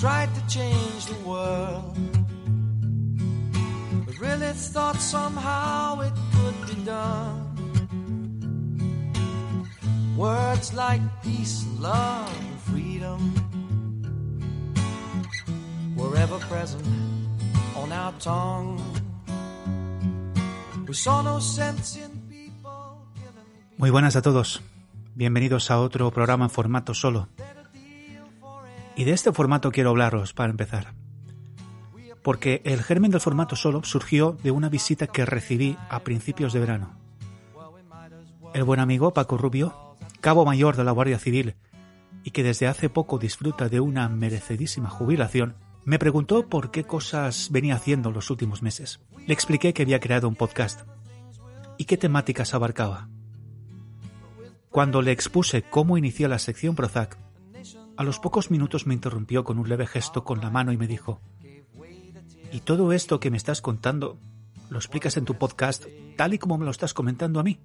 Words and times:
Tried 0.00 0.34
to 0.34 0.40
change 0.48 1.04
the 1.12 1.28
world. 1.28 1.92
We 4.06 4.16
really 4.16 4.52
thought 4.54 4.96
somehow 4.96 6.00
it 6.00 6.14
could 6.32 6.56
be 6.66 6.84
done. 6.86 7.44
Words 10.16 10.72
like 10.72 11.02
peace, 11.22 11.66
love, 11.78 12.32
and 12.32 12.60
freedom 12.60 13.20
were 15.94 16.16
ever 16.16 16.38
present 16.48 16.88
on 17.76 17.92
our 17.92 18.14
tongue. 18.20 18.80
We 20.88 20.94
saw 20.94 21.20
no 21.20 21.40
people 22.30 23.04
Muy 23.76 23.90
buenas 23.90 24.16
a 24.16 24.22
todos. 24.22 24.62
Bienvenidos 25.14 25.70
a 25.70 25.78
otro 25.78 26.10
programa 26.10 26.46
en 26.46 26.50
formato 26.50 26.94
solo. 26.94 27.28
Y 29.00 29.04
de 29.04 29.12
este 29.12 29.32
formato 29.32 29.72
quiero 29.72 29.88
hablaros 29.88 30.34
para 30.34 30.50
empezar. 30.50 30.92
Porque 32.22 32.60
el 32.66 32.82
germen 32.82 33.10
del 33.10 33.22
formato 33.22 33.56
solo 33.56 33.82
surgió 33.82 34.36
de 34.42 34.50
una 34.50 34.68
visita 34.68 35.06
que 35.06 35.24
recibí 35.24 35.78
a 35.88 36.00
principios 36.00 36.52
de 36.52 36.60
verano. 36.60 36.98
El 38.52 38.62
buen 38.62 38.78
amigo 38.78 39.14
Paco 39.14 39.38
Rubio, 39.38 39.96
cabo 40.20 40.44
mayor 40.44 40.76
de 40.76 40.84
la 40.84 40.90
Guardia 40.90 41.18
Civil 41.18 41.54
y 42.24 42.32
que 42.32 42.42
desde 42.42 42.66
hace 42.66 42.90
poco 42.90 43.16
disfruta 43.18 43.70
de 43.70 43.80
una 43.80 44.06
merecidísima 44.10 44.90
jubilación, 44.90 45.56
me 45.86 45.98
preguntó 45.98 46.46
por 46.50 46.70
qué 46.70 46.84
cosas 46.84 47.48
venía 47.50 47.76
haciendo 47.76 48.10
los 48.10 48.28
últimos 48.28 48.60
meses. 48.60 49.00
Le 49.26 49.32
expliqué 49.32 49.72
que 49.72 49.80
había 49.80 50.00
creado 50.00 50.28
un 50.28 50.36
podcast 50.36 50.82
y 51.78 51.86
qué 51.86 51.96
temáticas 51.96 52.52
abarcaba. 52.52 53.08
Cuando 54.68 55.00
le 55.00 55.12
expuse 55.12 55.62
cómo 55.62 55.96
inicié 55.96 56.28
la 56.28 56.38
sección 56.38 56.74
Prozac, 56.76 57.16
a 58.00 58.02
los 58.02 58.18
pocos 58.18 58.50
minutos 58.50 58.86
me 58.86 58.94
interrumpió 58.94 59.44
con 59.44 59.58
un 59.58 59.68
leve 59.68 59.86
gesto 59.86 60.24
con 60.24 60.40
la 60.40 60.48
mano 60.48 60.72
y 60.72 60.78
me 60.78 60.86
dijo, 60.86 61.20
¿y 62.50 62.60
todo 62.60 62.94
esto 62.94 63.20
que 63.20 63.30
me 63.30 63.36
estás 63.36 63.60
contando 63.60 64.18
lo 64.70 64.78
explicas 64.78 65.18
en 65.18 65.26
tu 65.26 65.34
podcast 65.34 65.84
tal 66.16 66.32
y 66.32 66.38
como 66.38 66.56
me 66.56 66.64
lo 66.64 66.70
estás 66.70 66.94
comentando 66.94 67.38
a 67.40 67.42
mí? 67.42 67.60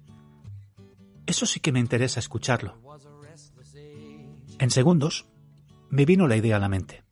Eso 1.24 1.46
sí 1.46 1.58
que 1.60 1.72
me 1.72 1.80
interesa 1.80 2.20
escucharlo. 2.20 2.76
En 4.58 4.70
segundos, 4.70 5.24
me 5.88 6.04
vino 6.04 6.28
la 6.28 6.36
idea 6.36 6.56
a 6.56 6.60
la 6.60 6.68
mente. 6.68 7.02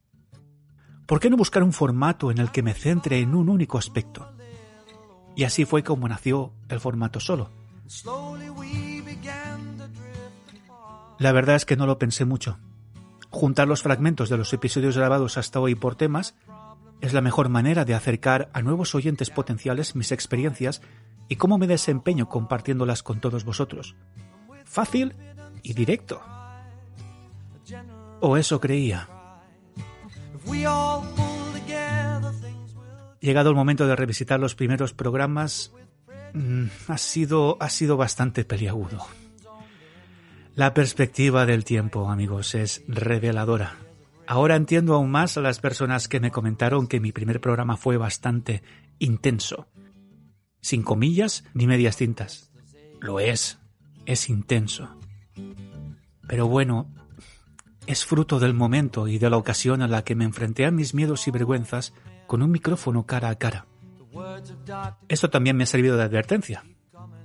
¿Por 1.07 1.19
qué 1.19 1.31
no 1.31 1.39
buscar 1.39 1.63
un 1.63 1.73
formato 1.73 2.31
en 2.31 2.37
el 2.37 2.51
que 2.51 2.63
me 2.63 2.75
centre 2.75 3.21
en 3.21 3.35
un 3.35 3.49
único 3.49 3.79
aspecto? 3.79 4.35
Y 5.35 5.45
así 5.45 5.65
fue 5.65 5.83
como 5.83 6.07
nació 6.09 6.53
el 6.69 6.79
formato 6.79 7.21
solo. 7.21 7.49
La 11.19 11.33
verdad 11.33 11.57
es 11.57 11.65
que 11.65 11.77
no 11.77 11.87
lo 11.87 11.99
pensé 11.99 12.27
mucho. 12.27 12.59
Juntar 13.35 13.67
los 13.67 13.83
fragmentos 13.83 14.29
de 14.29 14.37
los 14.37 14.53
episodios 14.53 14.97
grabados 14.97 15.39
hasta 15.39 15.59
hoy 15.59 15.75
por 15.75 15.97
temas 15.97 16.37
es 17.01 17.13
la 17.13 17.21
mejor 17.21 17.49
manera 17.49 17.85
de 17.85 17.93
acercar 17.93 18.49
a 18.53 18.63
nuevos 18.63 18.95
oyentes 18.95 19.29
potenciales 19.29 19.97
mis 19.97 20.13
experiencias 20.13 20.83
y 21.29 21.35
cómo 21.35 21.59
me 21.59 21.67
desempeño 21.67 22.29
compartiéndolas 22.29 23.03
con 23.03 23.19
todos 23.19 23.45
vosotros. 23.45 23.97
Fácil 24.65 25.17
y 25.65 25.75
directo. 25.75 26.23
O 28.21 28.37
eso 28.37 28.61
creía. 28.61 29.09
Llegado 33.19 33.51
el 33.51 33.57
momento 33.57 33.89
de 33.89 33.97
revisitar 33.97 34.39
los 34.39 34.55
primeros 34.55 34.95
programas, 34.95 35.73
mm, 36.35 36.67
ha 36.87 36.99
sido, 36.99 37.57
ha 37.59 37.69
sido 37.69 37.97
bastante 37.97 38.45
peliagudo. 38.45 39.05
La 40.57 40.73
perspectiva 40.73 41.47
del 41.47 41.65
tiempo, 41.65 42.09
amigos, 42.09 42.55
es 42.55 42.85
reveladora. 42.87 43.77
Ahora 44.25 44.55
entiendo 44.55 44.95
aún 44.95 45.11
más 45.11 45.37
a 45.37 45.41
las 45.41 45.59
personas 45.59 46.07
que 46.07 46.21
me 46.21 46.31
comentaron 46.31 46.87
que 46.87 47.01
mi 47.01 47.11
primer 47.11 47.41
programa 47.41 47.77
fue 47.77 47.97
bastante 47.97 48.63
intenso. 49.01 49.67
Sin 50.61 50.85
comillas 50.85 51.43
ni 51.55 51.67
medias 51.67 51.97
tintas. 51.97 52.53
Lo 53.01 53.19
es, 53.19 53.59
es 54.07 54.29
intenso. 54.29 54.97
Pero 56.29 56.47
bueno, 56.47 56.89
es 57.89 58.05
fruto 58.05 58.39
del 58.39 58.55
momento 58.55 59.09
y 59.09 59.19
de 59.19 59.31
la 59.31 59.39
ocasión 59.39 59.83
a 59.83 59.89
la 59.89 60.05
que 60.05 60.15
me 60.15 60.25
enfrenté 60.25 60.67
a 60.67 60.71
mis 60.71 60.95
miedos 60.95 61.27
y 61.27 61.33
vergüenzas 61.33 61.95
con 62.29 62.43
un 62.43 62.53
micrófono 62.53 63.07
cara 63.07 63.29
a 63.29 63.35
cara. 63.35 63.67
Esto 65.09 65.31
también 65.31 65.57
me 65.57 65.65
ha 65.65 65.67
servido 65.67 65.97
de 65.97 66.05
advertencia. 66.05 66.63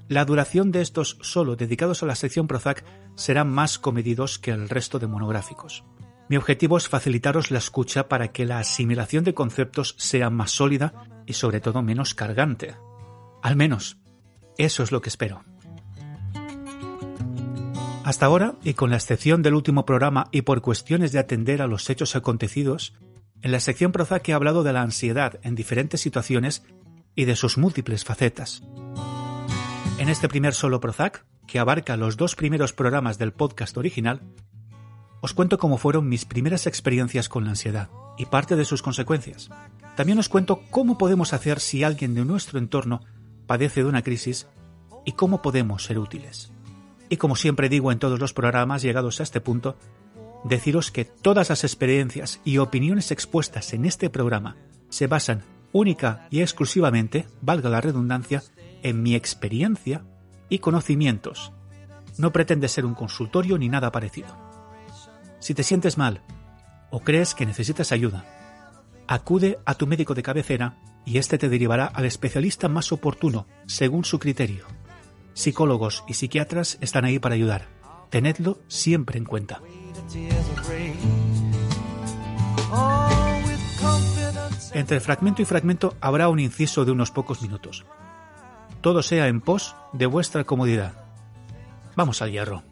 La 0.10 0.26
duración 0.26 0.72
de 0.72 0.82
estos 0.82 1.20
solo 1.22 1.56
dedicados 1.56 2.02
a 2.02 2.08
la 2.08 2.16
sección 2.16 2.48
Prozac 2.48 2.84
serán 3.16 3.48
más 3.48 3.78
comedidos 3.78 4.40
que 4.40 4.50
el 4.50 4.68
resto 4.68 4.98
de 4.98 5.06
monográficos. 5.06 5.84
Mi 6.30 6.36
objetivo 6.36 6.78
es 6.78 6.90
facilitaros 6.90 7.52
la 7.52 7.60
escucha 7.60 8.10
para 8.10 8.30
que 8.30 8.46
la 8.46 8.58
asimilación 8.58 9.24
de 9.24 9.36
conceptos 9.36 9.94
sea 10.00 10.32
más 10.32 10.50
sólida 10.50 11.06
y 11.28 11.34
sobre 11.34 11.62
todo 11.62 11.84
menos 11.84 12.16
cargante. 12.16 12.74
Al 13.44 13.56
menos, 13.56 14.00
eso 14.58 14.82
es 14.82 14.92
lo 14.92 15.00
que 15.00 15.10
espero. 15.10 15.44
Hasta 18.04 18.26
ahora, 18.26 18.56
y 18.64 18.74
con 18.74 18.90
la 18.90 18.96
excepción 18.96 19.44
del 19.44 19.54
último 19.54 19.86
programa 19.86 20.28
y 20.32 20.42
por 20.42 20.62
cuestiones 20.62 21.12
de 21.12 21.20
atender 21.20 21.62
a 21.62 21.68
los 21.68 21.88
hechos 21.88 22.16
acontecidos, 22.16 22.96
en 23.44 23.52
la 23.52 23.60
sección 23.60 23.92
Prozac 23.92 24.28
he 24.28 24.34
hablado 24.34 24.64
de 24.64 24.74
la 24.74 24.82
ansiedad 24.82 25.40
en 25.44 25.54
diferentes 25.54 26.02
situaciones 26.02 26.64
y 27.14 27.26
de 27.26 27.36
sus 27.36 27.60
múltiples 27.60 28.04
facetas. 28.04 28.64
En 30.00 30.08
este 30.08 30.30
primer 30.30 30.54
solo 30.54 30.80
Prozac, 30.80 31.26
que 31.46 31.60
abarca 31.60 31.98
los 31.98 32.16
dos 32.16 32.38
primeros 32.38 32.72
programas 32.72 33.18
del 33.18 33.34
podcast 33.34 33.76
original, 33.76 34.22
os 35.20 35.34
cuento 35.34 35.58
cómo 35.58 35.78
fueron 35.78 36.08
mis 36.08 36.24
primeras 36.24 36.68
experiencias 36.68 37.28
con 37.28 37.44
la 37.44 37.50
ansiedad 37.50 37.90
y 38.18 38.26
parte 38.26 38.56
de 38.56 38.64
sus 38.64 38.82
consecuencias. 38.82 39.50
También 39.98 40.18
os 40.18 40.30
cuento 40.30 40.62
cómo 40.72 40.98
podemos 40.98 41.34
hacer 41.34 41.60
si 41.60 41.84
alguien 41.84 42.16
de 42.16 42.24
nuestro 42.24 42.60
entorno 42.60 43.02
padece 43.46 43.84
de 43.84 43.90
una 43.90 44.02
crisis 44.02 44.48
y 45.04 45.12
cómo 45.12 45.42
podemos 45.42 45.84
ser 45.84 46.00
útiles. 46.00 46.50
Y 47.10 47.18
como 47.18 47.36
siempre 47.36 47.68
digo 47.68 47.92
en 47.92 48.00
todos 48.00 48.22
los 48.22 48.32
programas 48.32 48.82
llegados 48.82 49.20
a 49.20 49.24
este 49.24 49.42
punto, 49.42 49.76
deciros 50.46 50.92
que 50.92 51.04
todas 51.04 51.50
las 51.50 51.66
experiencias 51.66 52.40
y 52.46 52.60
opiniones 52.60 53.12
expuestas 53.12 53.74
en 53.74 53.84
este 53.84 54.10
programa 54.10 54.56
se 54.88 55.08
basan 55.08 55.44
única 55.74 56.26
y 56.32 56.40
exclusivamente, 56.40 57.28
valga 57.42 57.70
la 57.70 57.82
redundancia, 57.82 58.44
en 58.84 59.02
mi 59.02 59.16
experiencia 59.16 60.04
y 60.50 60.60
conocimientos. 60.60 61.52
No 62.18 62.32
pretende 62.32 62.68
ser 62.68 62.86
un 62.86 62.96
consultorio 62.96 63.58
ni 63.58 63.70
nada 63.70 63.92
parecido. 63.92 64.36
Si 65.40 65.54
te 65.54 65.64
sientes 65.64 65.98
mal 65.98 66.22
o 66.92 67.00
crees 67.00 67.34
que 67.34 67.46
necesitas 67.46 67.92
ayuda, 67.92 68.26
acude 69.08 69.60
a 69.66 69.76
tu 69.76 69.88
médico 69.88 70.14
de 70.14 70.24
cabecera 70.24 70.78
y 71.06 71.18
éste 71.18 71.38
te 71.38 71.50
derivará 71.50 71.86
al 71.86 72.06
especialista 72.06 72.68
más 72.68 72.92
oportuno, 72.92 73.48
según 73.66 74.06
su 74.06 74.20
criterio. 74.20 74.66
Psicólogos 75.34 76.04
y 76.08 76.16
psiquiatras 76.16 76.78
están 76.82 77.06
ahí 77.06 77.20
para 77.20 77.36
ayudar. 77.36 77.68
Tenedlo 78.10 78.60
siempre 78.68 79.18
en 79.18 79.26
cuenta. 79.26 79.62
Entre 84.74 85.00
fragmento 85.00 85.42
y 85.42 85.46
fragmento 85.46 85.96
habrá 86.02 86.30
un 86.30 86.40
inciso 86.40 86.86
de 86.86 86.92
unos 86.92 87.12
pocos 87.12 87.42
minutos. 87.42 87.86
Todo 88.82 89.04
sea 89.04 89.28
en 89.28 89.42
pos 89.42 89.76
de 89.94 90.06
vuestra 90.06 90.44
comodidad. 90.46 90.94
Vamos 91.96 92.22
al 92.22 92.32
hierro. 92.32 92.64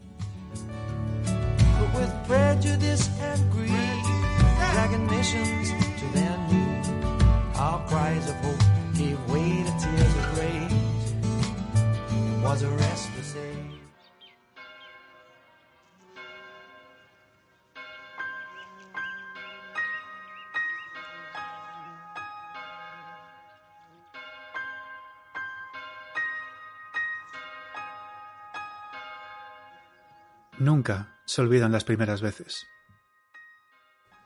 Nunca 30.59 31.19
se 31.25 31.41
olvidan 31.41 31.71
las 31.71 31.83
primeras 31.83 32.21
veces. 32.21 32.65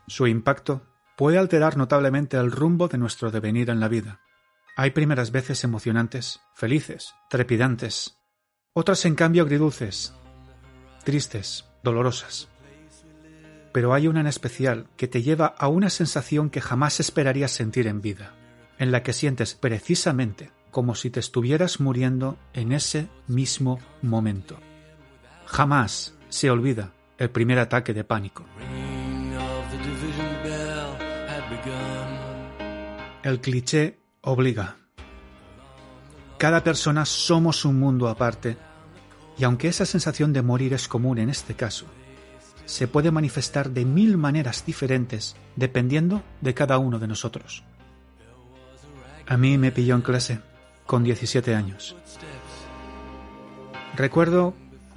Su 0.08 0.28
impacto 0.28 0.88
puede 1.18 1.38
alterar 1.38 1.76
notablemente 1.76 2.38
el 2.38 2.52
rumbo 2.52 2.88
de 2.88 2.98
nuestro 2.98 3.32
devenir 3.32 3.70
en 3.70 3.80
la 3.80 3.90
vida. 3.90 4.22
Hay 4.78 4.92
primeras 4.92 5.32
veces 5.32 5.64
emocionantes, 5.64 6.40
felices, 6.56 7.14
trepidantes. 7.30 8.18
Otras, 8.74 9.06
en 9.06 9.16
cambio, 9.16 9.44
agridulces, 9.44 10.14
tristes, 11.04 11.66
dolorosas. 11.84 12.48
Pero 13.74 13.94
hay 13.94 14.08
una 14.08 14.22
en 14.22 14.28
especial 14.28 14.88
que 14.96 15.08
te 15.10 15.22
lleva 15.22 15.48
a 15.48 15.68
una 15.68 15.90
sensación 15.90 16.50
que 16.50 16.62
jamás 16.62 17.00
esperarías 17.02 17.52
sentir 17.52 17.88
en 17.88 18.02
vida, 18.02 18.34
en 18.78 18.92
la 18.92 19.04
que 19.04 19.14
sientes 19.14 19.54
precisamente 19.54 20.52
como 20.72 20.96
si 20.96 21.10
te 21.10 21.20
estuvieras 21.20 21.82
muriendo 21.82 22.38
en 22.54 22.72
ese 22.72 23.10
mismo 23.28 23.80
momento. 24.02 24.58
Jamás 25.46 26.16
se 26.32 26.50
olvida 26.50 26.94
el 27.18 27.30
primer 27.30 27.60
ataque 27.60 27.94
de 27.94 28.04
pánico. 28.04 28.46
El 33.22 33.40
cliché 33.40 34.00
obliga. 34.22 34.78
Cada 36.40 36.64
persona 36.64 37.06
somos 37.06 37.66
un 37.66 37.80
mundo 37.80 38.08
aparte, 38.08 38.58
y 39.38 39.44
aunque 39.44 39.68
esa 39.68 39.86
sensación 39.86 40.34
de 40.34 40.42
morir 40.42 40.74
es 40.74 40.88
común 40.88 41.20
en 41.20 41.30
este 41.30 41.54
caso, 41.54 41.86
se 42.66 42.88
puede 42.88 43.12
manifestar 43.12 43.70
de 43.70 43.86
mil 43.86 44.18
maneras 44.18 44.66
diferentes 44.66 45.36
dependiendo 45.56 46.24
de 46.40 46.54
cada 46.54 46.78
uno 46.80 46.98
de 46.98 47.08
nosotros. 47.08 47.64
A 49.28 49.38
mí 49.38 49.58
me 49.58 49.72
pilló 49.72 49.96
en 49.96 50.02
clase, 50.02 50.40
con 50.88 51.04
17 51.04 51.54
años. 51.54 51.96
Recuerdo 53.96 54.56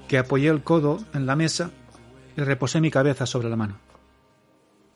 que 0.09 0.19
apoyé 0.19 0.49
el 0.49 0.63
codo 0.63 0.99
en 1.15 1.27
la 1.27 1.37
mesa 1.37 1.71
y 2.37 2.43
reposé 2.43 2.81
mi 2.81 2.91
cabeza 2.91 3.27
sobre 3.27 3.49
la 3.49 3.57
mano. 3.57 3.79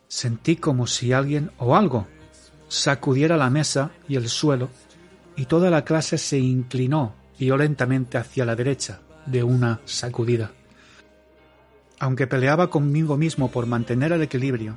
Sentí 0.08 0.56
como 0.56 0.86
si 0.86 1.12
alguien 1.12 1.50
o 1.58 1.76
algo 1.76 2.06
sacudiera 2.68 3.36
la 3.36 3.50
mesa 3.50 3.90
y 4.08 4.16
el 4.16 4.28
suelo 4.28 4.68
y 5.36 5.46
toda 5.46 5.70
la 5.70 5.84
clase 5.84 6.18
se 6.18 6.38
inclinó 6.38 7.14
violentamente 7.38 8.18
hacia 8.18 8.44
la 8.44 8.56
derecha 8.56 9.00
de 9.26 9.42
una 9.42 9.80
sacudida. 9.84 10.50
Aunque 12.00 12.26
peleaba 12.26 12.70
conmigo 12.70 13.16
mismo 13.16 13.50
por 13.50 13.66
mantener 13.66 14.12
el 14.12 14.22
equilibrio, 14.22 14.76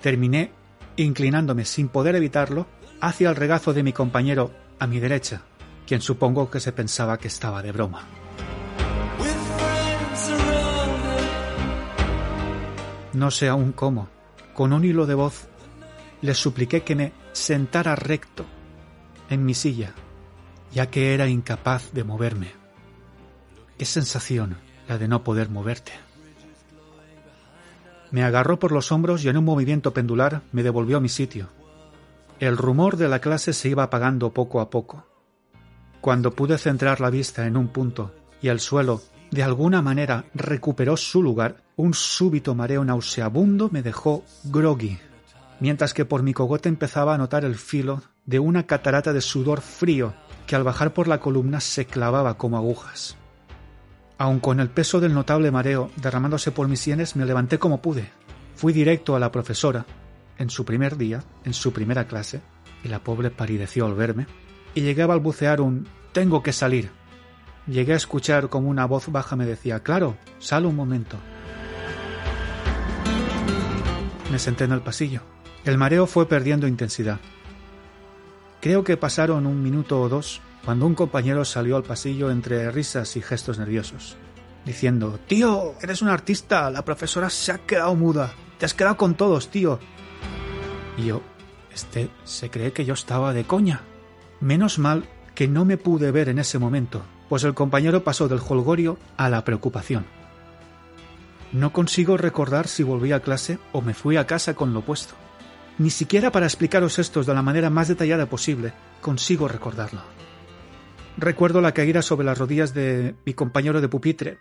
terminé 0.00 0.52
inclinándome 0.96 1.64
sin 1.64 1.88
poder 1.88 2.16
evitarlo 2.16 2.66
hacia 3.00 3.30
el 3.30 3.36
regazo 3.36 3.72
de 3.72 3.82
mi 3.82 3.92
compañero 3.92 4.52
a 4.78 4.86
mi 4.86 5.00
derecha, 5.00 5.42
quien 5.86 6.00
supongo 6.00 6.50
que 6.50 6.60
se 6.60 6.72
pensaba 6.72 7.18
que 7.18 7.28
estaba 7.28 7.62
de 7.62 7.72
broma. 7.72 8.21
No 13.12 13.30
sé 13.30 13.48
aún 13.48 13.72
cómo, 13.72 14.08
con 14.54 14.72
un 14.72 14.84
hilo 14.84 15.06
de 15.06 15.14
voz, 15.14 15.48
le 16.22 16.34
supliqué 16.34 16.82
que 16.82 16.96
me 16.96 17.12
sentara 17.32 17.94
recto 17.94 18.44
en 19.28 19.44
mi 19.44 19.54
silla, 19.54 19.92
ya 20.72 20.90
que 20.90 21.14
era 21.14 21.28
incapaz 21.28 21.92
de 21.92 22.04
moverme. 22.04 22.52
Qué 23.78 23.84
sensación 23.84 24.56
la 24.88 24.98
de 24.98 25.08
no 25.08 25.24
poder 25.24 25.50
moverte. 25.50 25.92
Me 28.10 28.22
agarró 28.24 28.58
por 28.58 28.72
los 28.72 28.92
hombros 28.92 29.24
y 29.24 29.28
en 29.28 29.36
un 29.36 29.44
movimiento 29.44 29.94
pendular 29.94 30.42
me 30.52 30.62
devolvió 30.62 30.98
a 30.98 31.00
mi 31.00 31.08
sitio. 31.08 31.48
El 32.40 32.56
rumor 32.56 32.96
de 32.96 33.08
la 33.08 33.20
clase 33.20 33.52
se 33.52 33.68
iba 33.68 33.84
apagando 33.84 34.32
poco 34.32 34.60
a 34.60 34.68
poco. 34.68 35.06
Cuando 36.00 36.32
pude 36.32 36.58
centrar 36.58 37.00
la 37.00 37.10
vista 37.10 37.46
en 37.46 37.56
un 37.56 37.68
punto 37.68 38.14
y 38.42 38.48
el 38.48 38.60
suelo 38.60 39.00
de 39.32 39.42
alguna 39.42 39.80
manera 39.80 40.26
recuperó 40.34 40.96
su 40.98 41.22
lugar, 41.22 41.64
un 41.76 41.94
súbito 41.94 42.54
mareo 42.54 42.84
nauseabundo 42.84 43.70
me 43.72 43.82
dejó 43.82 44.24
groggy, 44.44 44.98
mientras 45.58 45.94
que 45.94 46.04
por 46.04 46.22
mi 46.22 46.34
cogote 46.34 46.68
empezaba 46.68 47.14
a 47.14 47.18
notar 47.18 47.46
el 47.46 47.56
filo 47.56 48.02
de 48.26 48.38
una 48.38 48.66
catarata 48.66 49.14
de 49.14 49.22
sudor 49.22 49.62
frío 49.62 50.12
que 50.46 50.54
al 50.54 50.64
bajar 50.64 50.92
por 50.92 51.08
la 51.08 51.18
columna 51.18 51.60
se 51.60 51.86
clavaba 51.86 52.36
como 52.36 52.58
agujas. 52.58 53.16
Aun 54.18 54.38
con 54.38 54.60
el 54.60 54.68
peso 54.68 55.00
del 55.00 55.14
notable 55.14 55.50
mareo 55.50 55.90
derramándose 55.96 56.52
por 56.52 56.68
mis 56.68 56.80
sienes, 56.80 57.16
me 57.16 57.24
levanté 57.24 57.58
como 57.58 57.80
pude. 57.80 58.10
Fui 58.54 58.74
directo 58.74 59.16
a 59.16 59.18
la 59.18 59.32
profesora, 59.32 59.86
en 60.36 60.50
su 60.50 60.66
primer 60.66 60.98
día, 60.98 61.24
en 61.44 61.54
su 61.54 61.72
primera 61.72 62.06
clase, 62.06 62.42
y 62.84 62.88
la 62.88 63.02
pobre 63.02 63.30
palideció 63.30 63.86
al 63.86 63.94
verme, 63.94 64.26
y 64.74 64.82
llegué 64.82 65.02
a 65.02 65.06
balbucear 65.06 65.62
un 65.62 65.88
tengo 66.12 66.42
que 66.42 66.52
salir. 66.52 66.90
Llegué 67.66 67.92
a 67.92 67.96
escuchar 67.96 68.48
como 68.48 68.68
una 68.68 68.86
voz 68.86 69.08
baja 69.08 69.36
me 69.36 69.46
decía 69.46 69.80
claro, 69.80 70.16
sal 70.40 70.66
un 70.66 70.74
momento. 70.74 71.16
Me 74.32 74.38
senté 74.38 74.64
en 74.64 74.72
el 74.72 74.80
pasillo. 74.80 75.20
El 75.64 75.78
mareo 75.78 76.06
fue 76.06 76.26
perdiendo 76.26 76.66
intensidad. 76.66 77.20
Creo 78.60 78.82
que 78.82 78.96
pasaron 78.96 79.46
un 79.46 79.62
minuto 79.62 80.00
o 80.00 80.08
dos 80.08 80.40
cuando 80.64 80.86
un 80.86 80.94
compañero 80.94 81.44
salió 81.44 81.76
al 81.76 81.82
pasillo 81.82 82.30
entre 82.30 82.70
risas 82.70 83.16
y 83.16 83.22
gestos 83.22 83.58
nerviosos, 83.58 84.16
diciendo 84.64 85.18
Tío, 85.26 85.74
eres 85.80 86.02
un 86.02 86.08
artista, 86.08 86.70
la 86.70 86.84
profesora 86.84 87.30
se 87.30 87.52
ha 87.52 87.58
quedado 87.58 87.94
muda, 87.94 88.32
te 88.58 88.66
has 88.66 88.74
quedado 88.74 88.96
con 88.96 89.14
todos, 89.14 89.48
tío. 89.50 89.78
Y 90.96 91.06
yo, 91.06 91.22
este 91.72 92.10
se 92.24 92.50
cree 92.50 92.72
que 92.72 92.84
yo 92.84 92.94
estaba 92.94 93.32
de 93.32 93.44
coña. 93.44 93.82
Menos 94.40 94.78
mal 94.78 95.04
que 95.34 95.46
no 95.46 95.64
me 95.64 95.76
pude 95.76 96.10
ver 96.10 96.28
en 96.28 96.38
ese 96.38 96.58
momento, 96.58 97.02
pues 97.32 97.44
el 97.44 97.54
compañero 97.54 98.04
pasó 98.04 98.28
del 98.28 98.42
holgorio 98.46 98.98
a 99.16 99.30
la 99.30 99.42
preocupación. 99.42 100.04
No 101.50 101.72
consigo 101.72 102.18
recordar 102.18 102.68
si 102.68 102.82
volví 102.82 103.12
a 103.12 103.20
clase 103.20 103.58
o 103.72 103.80
me 103.80 103.94
fui 103.94 104.18
a 104.18 104.26
casa 104.26 104.52
con 104.52 104.74
lo 104.74 104.82
puesto. 104.82 105.14
Ni 105.78 105.88
siquiera 105.88 106.30
para 106.30 106.44
explicaros 106.44 106.98
estos 106.98 107.24
de 107.24 107.32
la 107.32 107.40
manera 107.40 107.70
más 107.70 107.88
detallada 107.88 108.26
posible 108.26 108.74
consigo 109.00 109.48
recordarlo. 109.48 110.02
Recuerdo 111.16 111.62
la 111.62 111.72
caída 111.72 112.02
sobre 112.02 112.26
las 112.26 112.36
rodillas 112.36 112.74
de 112.74 113.14
mi 113.24 113.32
compañero 113.32 113.80
de 113.80 113.88
pupitre, 113.88 114.38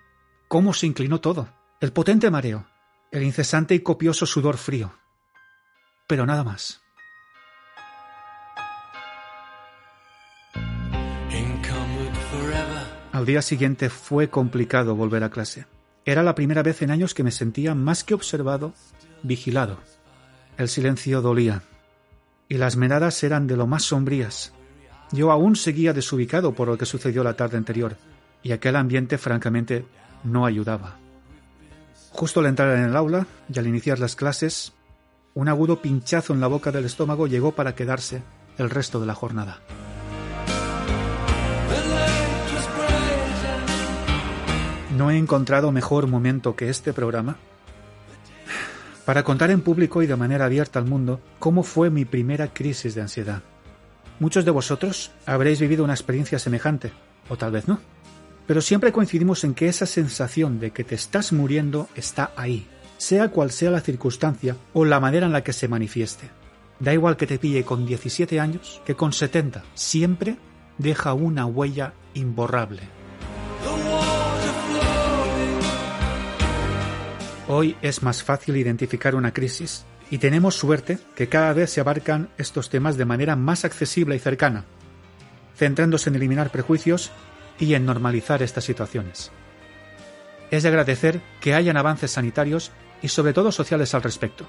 cómo 0.49 0.73
se 0.73 0.85
inclinó 0.85 1.21
todo, 1.21 1.47
el 1.79 1.93
potente 1.93 2.29
mareo, 2.29 2.67
el 3.09 3.23
incesante 3.23 3.73
y 3.73 3.79
copioso 3.79 4.25
sudor 4.25 4.57
frío. 4.57 4.91
Pero 6.07 6.25
nada 6.25 6.43
más. 6.43 6.80
Al 13.21 13.27
día 13.27 13.43
siguiente 13.43 13.91
fue 13.91 14.31
complicado 14.31 14.95
volver 14.95 15.23
a 15.23 15.29
clase. 15.29 15.67
Era 16.05 16.23
la 16.23 16.33
primera 16.33 16.63
vez 16.63 16.81
en 16.81 16.89
años 16.89 17.13
que 17.13 17.23
me 17.23 17.29
sentía 17.29 17.75
más 17.75 18.03
que 18.03 18.15
observado, 18.15 18.73
vigilado. 19.21 19.77
El 20.57 20.67
silencio 20.67 21.21
dolía, 21.21 21.61
y 22.49 22.57
las 22.57 22.77
miradas 22.77 23.23
eran 23.23 23.45
de 23.45 23.57
lo 23.57 23.67
más 23.67 23.83
sombrías. 23.83 24.53
Yo 25.11 25.31
aún 25.31 25.55
seguía 25.55 25.93
desubicado 25.93 26.53
por 26.55 26.67
lo 26.67 26.79
que 26.79 26.87
sucedió 26.87 27.23
la 27.23 27.35
tarde 27.35 27.57
anterior, 27.57 27.95
y 28.41 28.53
aquel 28.53 28.75
ambiente 28.75 29.19
francamente 29.19 29.85
no 30.23 30.47
ayudaba. 30.47 30.97
Justo 32.09 32.39
al 32.39 32.47
entrar 32.47 32.75
en 32.75 32.85
el 32.85 32.97
aula 32.97 33.27
y 33.53 33.59
al 33.59 33.67
iniciar 33.67 33.99
las 33.99 34.15
clases, 34.15 34.73
un 35.35 35.47
agudo 35.47 35.79
pinchazo 35.79 36.33
en 36.33 36.41
la 36.41 36.47
boca 36.47 36.71
del 36.71 36.85
estómago 36.85 37.27
llegó 37.27 37.51
para 37.51 37.75
quedarse 37.75 38.23
el 38.57 38.71
resto 38.71 38.99
de 38.99 39.05
la 39.05 39.13
jornada. 39.13 39.61
No 44.95 45.09
he 45.09 45.17
encontrado 45.17 45.71
mejor 45.71 46.07
momento 46.07 46.55
que 46.55 46.69
este 46.69 46.91
programa 46.93 47.37
para 49.05 49.23
contar 49.23 49.49
en 49.51 49.61
público 49.61 50.01
y 50.01 50.07
de 50.07 50.15
manera 50.15 50.45
abierta 50.45 50.79
al 50.79 50.85
mundo 50.85 51.19
cómo 51.39 51.63
fue 51.63 51.89
mi 51.89 52.05
primera 52.05 52.53
crisis 52.53 52.93
de 52.95 53.01
ansiedad. 53.01 53.41
Muchos 54.19 54.45
de 54.45 54.51
vosotros 54.51 55.11
habréis 55.25 55.59
vivido 55.59 55.83
una 55.83 55.93
experiencia 55.93 56.39
semejante, 56.39 56.91
o 57.27 57.37
tal 57.37 57.51
vez 57.51 57.67
no, 57.67 57.79
pero 58.45 58.61
siempre 58.61 58.91
coincidimos 58.91 59.43
en 59.43 59.53
que 59.53 59.67
esa 59.67 59.85
sensación 59.85 60.59
de 60.59 60.71
que 60.71 60.83
te 60.83 60.95
estás 60.95 61.33
muriendo 61.33 61.89
está 61.95 62.31
ahí, 62.35 62.67
sea 62.97 63.29
cual 63.29 63.51
sea 63.51 63.71
la 63.71 63.81
circunstancia 63.81 64.55
o 64.73 64.85
la 64.85 64.99
manera 64.99 65.25
en 65.25 65.33
la 65.33 65.43
que 65.43 65.53
se 65.53 65.67
manifieste. 65.67 66.29
Da 66.79 66.93
igual 66.93 67.17
que 67.17 67.27
te 67.27 67.39
pille 67.39 67.63
con 67.63 67.85
17 67.85 68.39
años 68.39 68.81
que 68.85 68.95
con 68.95 69.13
70, 69.13 69.63
siempre 69.73 70.37
deja 70.77 71.13
una 71.13 71.45
huella 71.45 71.93
imborrable. 72.13 73.00
Hoy 77.53 77.75
es 77.81 78.01
más 78.01 78.23
fácil 78.23 78.55
identificar 78.55 79.13
una 79.13 79.33
crisis 79.33 79.83
y 80.09 80.19
tenemos 80.19 80.55
suerte 80.55 80.99
que 81.17 81.27
cada 81.27 81.51
vez 81.51 81.69
se 81.69 81.81
abarcan 81.81 82.29
estos 82.37 82.69
temas 82.69 82.95
de 82.95 83.03
manera 83.03 83.35
más 83.35 83.65
accesible 83.65 84.15
y 84.15 84.19
cercana, 84.19 84.63
centrándose 85.57 86.09
en 86.09 86.15
eliminar 86.15 86.49
prejuicios 86.49 87.11
y 87.59 87.73
en 87.73 87.85
normalizar 87.85 88.41
estas 88.41 88.63
situaciones. 88.63 89.33
Es 90.49 90.63
de 90.63 90.69
agradecer 90.69 91.19
que 91.41 91.53
hayan 91.53 91.75
avances 91.75 92.11
sanitarios 92.11 92.71
y 93.01 93.09
sobre 93.09 93.33
todo 93.33 93.51
sociales 93.51 93.93
al 93.95 94.03
respecto. 94.03 94.45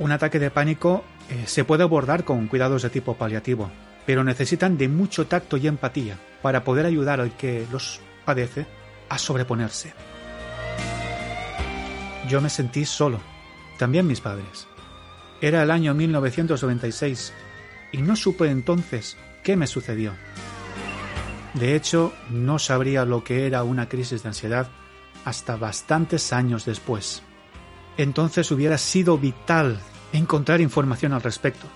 Un 0.00 0.10
ataque 0.10 0.40
de 0.40 0.50
pánico 0.50 1.04
eh, 1.30 1.44
se 1.46 1.62
puede 1.62 1.84
abordar 1.84 2.24
con 2.24 2.48
cuidados 2.48 2.82
de 2.82 2.90
tipo 2.90 3.14
paliativo, 3.14 3.70
pero 4.06 4.24
necesitan 4.24 4.76
de 4.76 4.88
mucho 4.88 5.28
tacto 5.28 5.56
y 5.56 5.68
empatía 5.68 6.18
para 6.42 6.64
poder 6.64 6.84
ayudar 6.84 7.20
al 7.20 7.36
que 7.36 7.64
los 7.70 8.00
padece 8.24 8.66
a 9.08 9.18
sobreponerse. 9.18 9.92
Yo 12.28 12.40
me 12.40 12.50
sentí 12.50 12.84
solo, 12.84 13.20
también 13.78 14.06
mis 14.06 14.20
padres. 14.20 14.66
Era 15.40 15.62
el 15.62 15.70
año 15.70 15.94
1996 15.94 17.32
y 17.92 17.98
no 17.98 18.16
supe 18.16 18.48
entonces 18.48 19.16
qué 19.42 19.56
me 19.56 19.66
sucedió. 19.66 20.12
De 21.54 21.76
hecho, 21.76 22.12
no 22.30 22.58
sabría 22.58 23.04
lo 23.04 23.22
que 23.22 23.46
era 23.46 23.62
una 23.62 23.88
crisis 23.88 24.22
de 24.22 24.28
ansiedad 24.28 24.68
hasta 25.24 25.56
bastantes 25.56 26.32
años 26.32 26.64
después. 26.64 27.22
Entonces 27.96 28.50
hubiera 28.50 28.78
sido 28.78 29.18
vital 29.18 29.78
encontrar 30.12 30.60
información 30.60 31.12
al 31.12 31.22
respecto. 31.22 31.66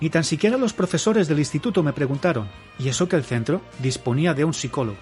Ni 0.00 0.10
tan 0.10 0.24
siquiera 0.24 0.58
los 0.58 0.72
profesores 0.72 1.28
del 1.28 1.38
instituto 1.38 1.82
me 1.82 1.92
preguntaron, 1.92 2.48
y 2.78 2.88
eso 2.88 3.08
que 3.08 3.16
el 3.16 3.24
centro 3.24 3.62
disponía 3.78 4.34
de 4.34 4.44
un 4.44 4.54
psicólogo. 4.54 4.98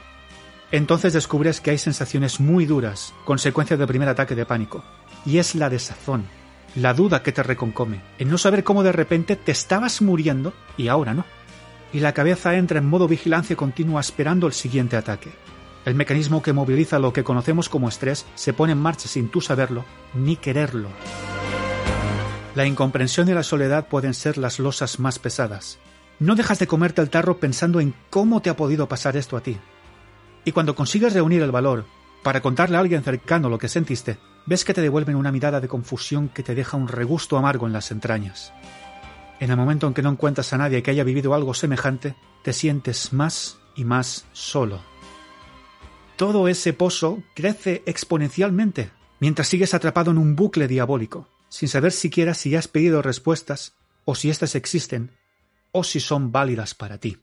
Entonces 0.73 1.13
descubres 1.13 1.61
que 1.61 1.71
hay 1.71 1.79
sensaciones 1.79 2.41
muy 2.41 2.65
duras, 2.65 3.13
consecuencia 3.27 3.77
del 3.77 3.87
primer 3.87 4.09
ataque 4.09 4.35
de 4.35 4.47
pánico, 4.47 4.83
y 5.27 5.37
es 5.37 5.55
la 5.55 5.69
desazón, 5.69 6.25
la 6.75 6.95
duda 6.95 7.23
que 7.23 7.31
te 7.31 7.43
reconcome, 7.43 8.01
el 8.19 8.31
no 8.31 8.39
saber 8.39 8.65
cómo 8.65 8.83
de 8.83 8.91
repente 8.91 9.37
te 9.37 9.53
estabas 9.53 10.01
muriendo 10.01 10.55
y 10.79 10.89
ahora 10.89 11.13
no. 11.13 11.27
Y 11.93 12.01
la 12.01 12.15
cabeza 12.15 12.57
entra 12.57 12.79
en 12.79 12.87
modo 12.87 13.07
vigilancia 13.07 13.55
continua 13.55 14.01
esperando 14.01 14.47
el 14.47 14.55
siguiente 14.55 14.97
ataque. 14.97 15.31
El 15.85 15.95
mecanismo 15.95 16.43
que 16.43 16.55
moviliza 16.55 16.99
lo 16.99 17.13
que 17.13 17.23
conocemos 17.23 17.69
como 17.69 17.91
estrés 17.91 18.25
se 18.35 18.55
pone 18.55 18.73
en 18.73 18.79
marcha 18.79 19.09
sin 19.09 19.29
tú 19.29 19.43
saberlo 19.43 19.85
ni 20.15 20.37
quererlo. 20.37 20.89
La 22.55 22.65
incomprensión 22.65 23.29
y 23.29 23.35
la 23.35 23.43
soledad 23.43 23.89
pueden 23.89 24.15
ser 24.15 24.39
las 24.39 24.59
losas 24.59 24.99
más 24.99 25.19
pesadas. 25.19 25.79
No 26.19 26.35
dejas 26.35 26.59
de 26.61 26.67
comerte 26.67 27.03
el 27.03 27.11
tarro 27.11 27.39
pensando 27.39 27.79
en 27.79 27.95
cómo 28.09 28.41
te 28.41 28.49
ha 28.49 28.57
podido 28.57 28.89
pasar 28.89 29.19
esto 29.19 29.37
a 29.37 29.43
ti. 29.43 29.59
Y 30.45 30.53
cuando 30.53 30.75
consigues 30.75 31.15
reunir 31.15 31.43
el 31.43 31.53
valor 31.53 31.85
para 32.23 32.41
contarle 32.41 32.77
a 32.77 32.81
alguien 32.81 33.03
cercano 33.03 33.49
lo 33.49 33.59
que 33.59 33.69
sentiste, 33.69 34.19
ves 34.47 34.65
que 34.65 34.75
te 34.75 34.81
devuelven 34.81 35.17
una 35.17 35.33
mirada 35.33 35.61
de 35.61 35.69
confusión 35.69 36.29
que 36.29 36.43
te 36.43 36.55
deja 36.55 36.77
un 36.77 36.89
regusto 36.89 37.37
amargo 37.37 37.67
en 37.67 37.73
las 37.73 37.91
entrañas. 37.91 38.53
En 39.41 39.51
el 39.51 39.57
momento 39.57 39.87
en 39.87 39.95
que 39.95 40.03
no 40.03 40.11
encuentras 40.11 40.53
a 40.53 40.59
nadie 40.59 40.83
que 40.83 40.91
haya 40.91 41.05
vivido 41.05 41.35
algo 41.35 41.55
semejante, 41.55 42.15
te 42.43 42.53
sientes 42.53 43.13
más 43.13 43.59
y 43.75 43.85
más 43.85 44.27
solo. 44.33 44.81
Todo 46.17 46.47
ese 46.49 46.73
pozo 46.73 47.23
crece 47.35 47.83
exponencialmente 47.87 48.91
mientras 49.19 49.49
sigues 49.49 49.75
atrapado 49.75 50.11
en 50.11 50.19
un 50.19 50.37
bucle 50.37 50.69
diabólico, 50.69 51.29
sin 51.49 51.69
saber 51.69 51.93
siquiera 51.93 52.35
si 52.35 52.55
has 52.55 52.69
pedido 52.69 53.03
respuestas 53.03 53.75
o 54.05 54.15
si 54.15 54.31
éstas 54.31 54.55
existen 54.55 55.11
o 55.73 55.85
si 55.85 56.01
son 56.01 56.33
válidas 56.33 56.75
para 56.75 56.99
ti. 56.99 57.19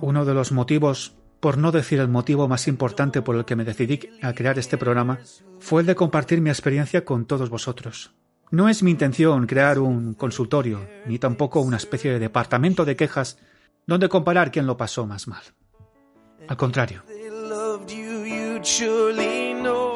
Uno 0.00 0.24
de 0.24 0.34
los 0.34 0.52
motivos, 0.52 1.14
por 1.40 1.58
no 1.58 1.72
decir 1.72 2.00
el 2.00 2.08
motivo 2.08 2.48
más 2.48 2.68
importante 2.68 3.22
por 3.22 3.36
el 3.36 3.44
que 3.44 3.56
me 3.56 3.64
decidí 3.64 4.00
a 4.22 4.32
crear 4.32 4.58
este 4.58 4.78
programa, 4.78 5.18
fue 5.58 5.80
el 5.80 5.86
de 5.86 5.94
compartir 5.94 6.40
mi 6.40 6.50
experiencia 6.50 7.04
con 7.04 7.24
todos 7.26 7.50
vosotros. 7.50 8.12
No 8.50 8.68
es 8.68 8.82
mi 8.82 8.92
intención 8.92 9.46
crear 9.46 9.78
un 9.78 10.14
consultorio, 10.14 10.86
ni 11.06 11.18
tampoco 11.18 11.60
una 11.60 11.76
especie 11.78 12.12
de 12.12 12.18
departamento 12.18 12.84
de 12.84 12.94
quejas 12.94 13.38
donde 13.86 14.08
comparar 14.08 14.50
quién 14.50 14.66
lo 14.66 14.76
pasó 14.76 15.06
más 15.06 15.26
mal. 15.26 15.42
Al 16.48 16.56
contrario. 16.56 17.02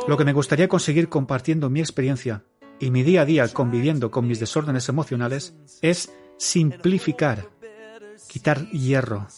Lo 0.08 0.16
que 0.16 0.24
me 0.24 0.32
gustaría 0.32 0.68
conseguir 0.68 1.08
compartiendo 1.08 1.70
mi 1.70 1.80
experiencia 1.80 2.42
y 2.80 2.90
mi 2.90 3.02
día 3.02 3.22
a 3.22 3.24
día 3.24 3.48
conviviendo 3.48 4.10
con 4.10 4.26
mis 4.26 4.40
desórdenes 4.40 4.88
emocionales 4.88 5.54
es 5.82 6.12
simplificar, 6.40 7.50
quitar 8.26 8.66
hierro, 8.70 9.28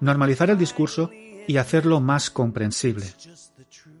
normalizar 0.00 0.50
el 0.50 0.58
discurso 0.58 1.10
y 1.48 1.56
hacerlo 1.56 2.00
más 2.00 2.30
comprensible. 2.30 3.06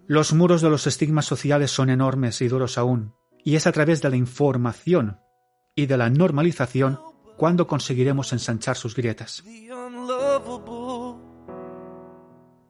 Los 0.06 0.34
muros 0.34 0.60
de 0.60 0.68
los 0.68 0.86
estigmas 0.86 1.24
sociales 1.24 1.70
son 1.70 1.88
enormes 1.88 2.42
y 2.42 2.48
duros 2.48 2.76
aún, 2.76 3.14
y 3.42 3.56
es 3.56 3.66
a 3.66 3.72
través 3.72 4.02
de 4.02 4.10
la 4.10 4.16
información 4.16 5.18
y 5.74 5.86
de 5.86 5.96
la 5.96 6.10
normalización 6.10 7.00
cuando 7.38 7.66
conseguiremos 7.66 8.32
ensanchar 8.34 8.76
sus 8.76 8.94
grietas. 8.94 9.42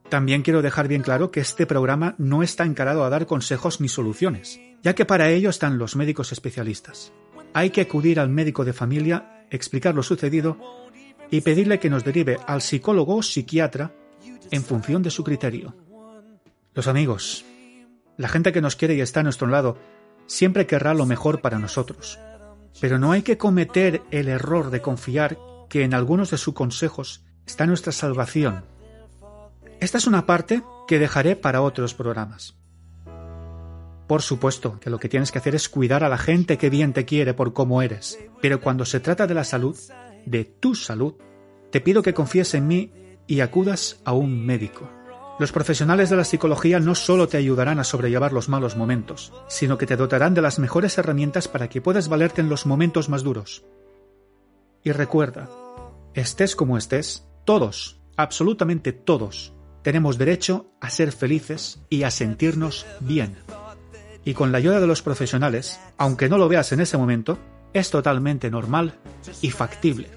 También 0.09 0.43
quiero 0.43 0.63
dejar 0.63 0.87
bien 0.87 1.03
claro 1.03 1.33
que 1.33 1.41
este 1.41 1.67
programa 1.67 2.15
no 2.19 2.45
está 2.45 2.65
encarado 2.65 3.05
a 3.05 3.11
dar 3.11 3.27
consejos 3.27 3.81
ni 3.81 3.89
soluciones, 3.89 4.61
ya 4.83 4.95
que 4.95 5.07
para 5.07 5.31
ello 5.31 5.51
están 5.51 5.79
los 5.79 5.97
médicos 5.97 6.31
especialistas. 6.31 7.13
Hay 7.53 7.71
que 7.71 7.81
acudir 7.81 8.21
al 8.21 8.29
médico 8.29 8.65
de 8.65 8.73
familia, 8.73 9.42
explicar 9.53 9.95
lo 9.95 10.03
sucedido 10.03 10.59
y 11.31 11.41
pedirle 11.41 11.79
que 11.79 11.91
nos 11.91 12.05
derive 12.05 12.39
al 12.47 12.61
psicólogo 12.61 13.17
o 13.17 13.23
psiquiatra 13.23 13.93
en 14.51 14.65
función 14.65 15.03
de 15.03 15.11
su 15.11 15.23
criterio. 15.23 15.75
Los 16.75 16.89
amigos, 16.89 17.45
la 18.17 18.29
gente 18.29 18.53
que 18.53 18.61
nos 18.61 18.77
quiere 18.77 18.95
y 18.95 19.01
está 19.01 19.21
a 19.21 19.25
nuestro 19.25 19.47
lado, 19.47 19.79
siempre 20.27 20.67
querrá 20.67 20.95
lo 20.95 21.07
mejor 21.07 21.41
para 21.41 21.59
nosotros. 21.59 22.19
Pero 22.81 22.99
no 22.99 23.13
hay 23.13 23.23
que 23.23 23.39
cometer 23.39 24.03
el 24.11 24.29
error 24.29 24.71
de 24.71 24.81
confiar 24.81 25.39
que 25.69 25.85
en 25.85 25.95
algunos 25.95 26.31
de 26.31 26.39
sus 26.39 26.55
consejos 26.55 27.25
está 27.47 27.67
nuestra 27.67 27.93
salvación 27.93 28.65
esta 29.83 29.99
es 29.99 30.07
una 30.07 30.27
parte 30.27 30.63
que 30.87 31.01
dejaré 31.01 31.35
para 31.35 31.61
otros 31.61 31.93
programas. 31.93 32.55
Por 34.07 34.23
supuesto 34.23 34.79
que 34.81 34.91
lo 34.91 34.99
que 34.99 35.09
tienes 35.09 35.33
que 35.33 35.39
hacer 35.39 35.55
es 35.55 35.69
cuidar 35.69 36.05
a 36.05 36.09
la 36.09 36.19
gente 36.19 36.59
que 36.59 36.71
bien 36.71 36.93
te 36.93 37.05
quiere 37.05 37.35
por 37.35 37.53
cómo 37.53 37.83
eres, 37.83 38.19
pero 38.41 38.61
cuando 38.61 38.85
se 38.85 39.01
trata 39.01 39.27
de 39.27 39.35
la 39.35 39.45
salud, 39.45 39.77
de 40.27 40.45
tu 40.45 40.75
salud, 40.75 41.15
te 41.71 41.81
pido 41.81 42.03
que 42.03 42.15
confíes 42.15 42.55
en 42.55 42.67
mí 42.67 42.93
y 43.27 43.41
acudas 43.41 44.01
a 44.05 44.13
un 44.13 44.45
médico. 44.45 44.89
Los 45.39 45.53
profesionales 45.53 46.11
de 46.11 46.17
la 46.17 46.25
psicología 46.25 46.79
no 46.79 46.95
solo 46.95 47.27
te 47.27 47.39
ayudarán 47.39 47.79
a 47.79 47.85
sobrellevar 47.85 48.33
los 48.33 48.49
malos 48.49 48.77
momentos, 48.77 49.33
sino 49.49 49.79
que 49.79 49.87
te 49.87 49.97
dotarán 49.97 50.35
de 50.35 50.43
las 50.43 50.59
mejores 50.59 50.99
herramientas 50.99 51.49
para 51.49 51.69
que 51.69 51.81
puedas 51.81 52.09
valerte 52.09 52.43
en 52.43 52.49
los 52.49 52.67
momentos 52.67 53.09
más 53.09 53.23
duros. 53.23 53.65
Y 54.85 54.93
recuerda, 54.93 55.49
estés 56.15 56.55
como 56.55 56.77
estés, 56.77 57.27
todos, 57.45 58.01
absolutamente 58.17 58.93
todos, 58.93 59.55
tenemos 59.83 60.19
derecho 60.19 60.67
a 60.81 60.91
ser 60.91 61.13
felices 61.13 61.81
y 61.89 62.03
a 62.03 62.11
sentirnos 62.11 62.87
bien. 63.01 63.37
Y 64.25 64.35
con 64.35 64.53
la 64.53 64.59
ayuda 64.59 64.81
de 64.81 64.87
los 64.87 65.03
profesionales, 65.03 65.81
aunque 65.99 66.29
no 66.29 66.39
lo 66.39 66.49
veas 66.49 66.73
en 66.73 66.81
ese 66.81 66.97
momento, 66.97 67.39
es 67.73 67.91
totalmente 67.91 68.51
normal 68.51 68.95
y 69.41 69.51
factible. 69.51 70.11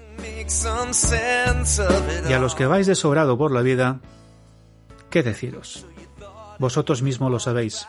Y 2.28 2.32
a 2.32 2.38
los 2.38 2.54
que 2.54 2.66
vais 2.66 2.86
de 2.86 2.94
sobrado 2.94 3.36
por 3.36 3.52
la 3.52 3.62
vida, 3.62 4.00
¿qué 5.10 5.22
deciros? 5.22 5.86
Vosotros 6.58 7.02
mismos 7.02 7.30
lo 7.30 7.38
sabéis. 7.38 7.86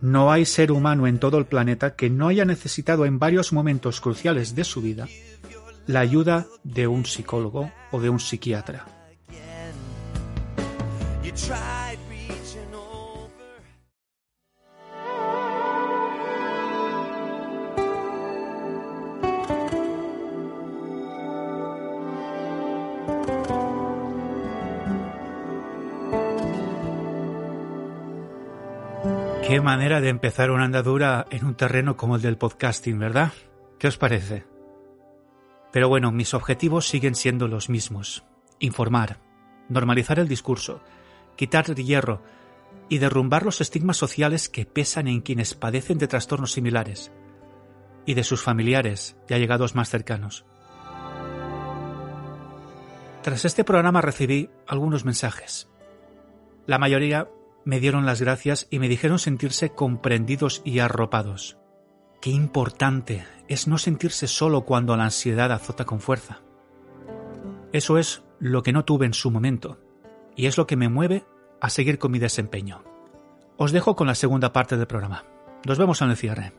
No 0.00 0.32
hay 0.32 0.46
ser 0.46 0.72
humano 0.72 1.06
en 1.06 1.18
todo 1.18 1.36
el 1.38 1.44
planeta 1.44 1.94
que 1.94 2.08
no 2.08 2.28
haya 2.28 2.44
necesitado 2.44 3.04
en 3.04 3.18
varios 3.18 3.52
momentos 3.52 4.00
cruciales 4.00 4.54
de 4.54 4.64
su 4.64 4.80
vida 4.80 5.06
la 5.90 6.00
ayuda 6.00 6.46
de 6.62 6.86
un 6.86 7.04
psicólogo 7.04 7.72
o 7.90 8.00
de 8.00 8.08
un 8.10 8.20
psiquiatra. 8.20 8.86
Qué 29.50 29.60
manera 29.60 30.00
de 30.00 30.10
empezar 30.10 30.52
una 30.52 30.62
andadura 30.62 31.26
en 31.28 31.44
un 31.44 31.56
terreno 31.56 31.96
como 31.96 32.14
el 32.14 32.22
del 32.22 32.38
podcasting, 32.38 33.00
¿verdad? 33.00 33.32
¿Qué 33.80 33.88
os 33.88 33.98
parece? 33.98 34.44
Pero 35.72 35.88
bueno, 35.88 36.12
mis 36.12 36.34
objetivos 36.34 36.86
siguen 36.86 37.16
siendo 37.16 37.48
los 37.48 37.68
mismos. 37.68 38.22
Informar, 38.60 39.18
normalizar 39.68 40.20
el 40.20 40.28
discurso, 40.28 40.80
quitar 41.34 41.74
hierro 41.74 42.22
y 42.88 42.98
derrumbar 42.98 43.44
los 43.44 43.60
estigmas 43.60 43.96
sociales 43.96 44.48
que 44.48 44.66
pesan 44.66 45.08
en 45.08 45.20
quienes 45.20 45.56
padecen 45.56 45.98
de 45.98 46.06
trastornos 46.06 46.52
similares 46.52 47.10
y 48.06 48.14
de 48.14 48.22
sus 48.22 48.44
familiares 48.44 49.16
y 49.28 49.34
allegados 49.34 49.74
más 49.74 49.90
cercanos. 49.90 50.44
Tras 53.22 53.44
este 53.44 53.64
programa 53.64 54.00
recibí 54.00 54.48
algunos 54.68 55.04
mensajes. 55.04 55.68
La 56.66 56.78
mayoría 56.78 57.26
me 57.64 57.80
dieron 57.80 58.06
las 58.06 58.20
gracias 58.20 58.66
y 58.70 58.78
me 58.78 58.88
dijeron 58.88 59.18
sentirse 59.18 59.70
comprendidos 59.70 60.62
y 60.64 60.78
arropados. 60.78 61.58
Qué 62.20 62.30
importante 62.30 63.24
es 63.48 63.66
no 63.66 63.78
sentirse 63.78 64.26
solo 64.26 64.62
cuando 64.62 64.96
la 64.96 65.04
ansiedad 65.04 65.52
azota 65.52 65.84
con 65.84 66.00
fuerza. 66.00 66.40
Eso 67.72 67.98
es 67.98 68.22
lo 68.38 68.62
que 68.62 68.72
no 68.72 68.84
tuve 68.84 69.06
en 69.06 69.14
su 69.14 69.30
momento 69.30 69.78
y 70.36 70.46
es 70.46 70.58
lo 70.58 70.66
que 70.66 70.76
me 70.76 70.88
mueve 70.88 71.24
a 71.60 71.70
seguir 71.70 71.98
con 71.98 72.10
mi 72.12 72.18
desempeño. 72.18 72.82
Os 73.56 73.72
dejo 73.72 73.94
con 73.94 74.06
la 74.06 74.14
segunda 74.14 74.52
parte 74.52 74.76
del 74.76 74.86
programa. 74.86 75.24
Nos 75.66 75.78
vemos 75.78 76.00
en 76.02 76.10
el 76.10 76.16
cierre. 76.16 76.52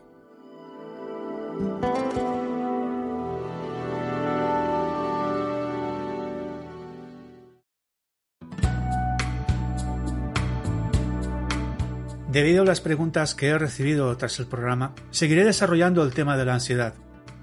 Debido 12.32 12.62
a 12.62 12.66
las 12.66 12.80
preguntas 12.80 13.34
que 13.34 13.48
he 13.48 13.58
recibido 13.58 14.16
tras 14.16 14.38
el 14.38 14.46
programa, 14.46 14.94
seguiré 15.10 15.44
desarrollando 15.44 16.02
el 16.02 16.14
tema 16.14 16.36
de 16.36 16.44
la 16.44 16.54
ansiedad, 16.54 16.94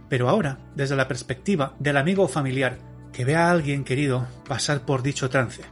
pero 0.10 0.28
ahora 0.28 0.58
desde 0.76 0.96
la 0.96 1.08
perspectiva 1.08 1.76
del 1.80 1.98
amigo 1.98 2.24
o 2.24 2.28
familiar 2.28 2.80
que 3.14 3.24
ve 3.24 3.36
a 3.36 3.52
alguien 3.52 3.84
querido 3.84 4.28
pasar 4.48 4.82
por 4.82 5.04
dicho 5.04 5.30
trance 5.30 5.64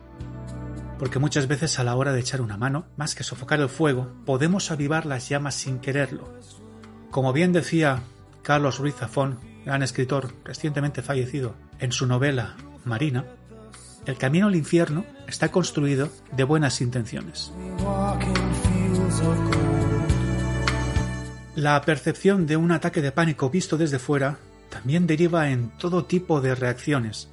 porque 0.97 1.19
muchas 1.19 1.47
veces 1.47 1.79
a 1.79 1.83
la 1.83 1.95
hora 1.95 2.13
de 2.13 2.19
echar 2.19 2.41
una 2.41 2.57
mano, 2.57 2.85
más 2.95 3.15
que 3.15 3.23
sofocar 3.23 3.59
el 3.59 3.69
fuego, 3.69 4.11
podemos 4.25 4.71
avivar 4.71 5.05
las 5.05 5.29
llamas 5.29 5.55
sin 5.55 5.79
quererlo. 5.79 6.33
Como 7.11 7.33
bien 7.33 7.53
decía 7.53 8.01
Carlos 8.41 8.79
Ruiz 8.79 8.95
Zafón, 8.95 9.39
gran 9.65 9.83
escritor 9.83 10.33
recientemente 10.43 11.01
fallecido, 11.01 11.55
en 11.79 11.91
su 11.91 12.07
novela 12.07 12.55
Marina, 12.85 13.25
el 14.05 14.17
camino 14.17 14.47
al 14.47 14.55
infierno 14.55 15.05
está 15.27 15.51
construido 15.51 16.09
de 16.31 16.43
buenas 16.43 16.81
intenciones. 16.81 17.51
La 21.55 21.81
percepción 21.81 22.45
de 22.45 22.55
un 22.55 22.71
ataque 22.71 23.01
de 23.01 23.11
pánico 23.11 23.49
visto 23.49 23.77
desde 23.77 23.97
fuera 23.97 24.37
también 24.69 25.07
deriva 25.07 25.49
en 25.49 25.69
todo 25.77 26.05
tipo 26.05 26.39
de 26.39 26.53
reacciones. 26.53 27.29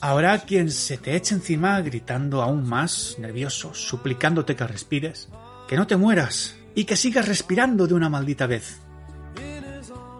Habrá 0.00 0.38
quien 0.40 0.70
se 0.70 0.96
te 0.96 1.14
eche 1.14 1.34
encima 1.34 1.80
gritando 1.82 2.42
aún 2.42 2.66
más, 2.66 3.16
nervioso, 3.18 3.74
suplicándote 3.74 4.56
que 4.56 4.66
respires, 4.66 5.28
que 5.68 5.76
no 5.76 5.86
te 5.86 5.96
mueras 5.96 6.56
y 6.74 6.84
que 6.84 6.96
sigas 6.96 7.28
respirando 7.28 7.86
de 7.86 7.94
una 7.94 8.08
maldita 8.08 8.46
vez. 8.46 8.80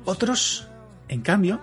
Otros, 0.05 0.69
en 1.09 1.23
cambio, 1.23 1.61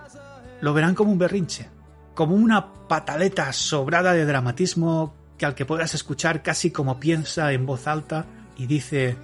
lo 0.60 0.74
verán 0.74 0.94
como 0.94 1.12
un 1.12 1.18
berrinche, 1.18 1.68
como 2.14 2.34
una 2.34 2.72
pataleta 2.88 3.52
sobrada 3.52 4.12
de 4.12 4.24
dramatismo 4.24 5.14
que 5.38 5.46
al 5.46 5.54
que 5.54 5.64
podrás 5.64 5.94
escuchar 5.94 6.42
casi 6.42 6.70
como 6.70 6.98
piensa 6.98 7.52
en 7.52 7.66
voz 7.66 7.86
alta 7.86 8.26
y 8.56 8.66
dice 8.66 9.16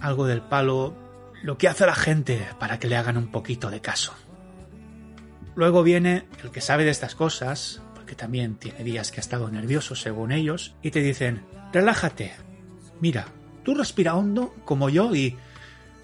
algo 0.00 0.26
del 0.26 0.42
palo 0.42 0.94
lo 1.42 1.58
que 1.58 1.68
hace 1.68 1.86
la 1.86 1.94
gente 1.94 2.48
para 2.58 2.78
que 2.78 2.88
le 2.88 2.96
hagan 2.96 3.16
un 3.16 3.30
poquito 3.30 3.70
de 3.70 3.80
caso. 3.80 4.14
Luego 5.54 5.82
viene 5.82 6.26
el 6.42 6.50
que 6.50 6.60
sabe 6.60 6.84
de 6.84 6.90
estas 6.90 7.14
cosas, 7.14 7.82
porque 7.94 8.14
también 8.14 8.56
tiene 8.56 8.84
días 8.84 9.10
que 9.10 9.20
ha 9.20 9.22
estado 9.22 9.48
nervioso 9.50 9.94
según 9.94 10.32
ellos, 10.32 10.74
y 10.82 10.90
te 10.90 11.00
dicen, 11.00 11.44
relájate, 11.72 12.34
mira, 13.00 13.26
tú 13.64 13.74
respira 13.74 14.14
hondo 14.14 14.54
como 14.64 14.88
yo 14.90 15.14
y... 15.14 15.36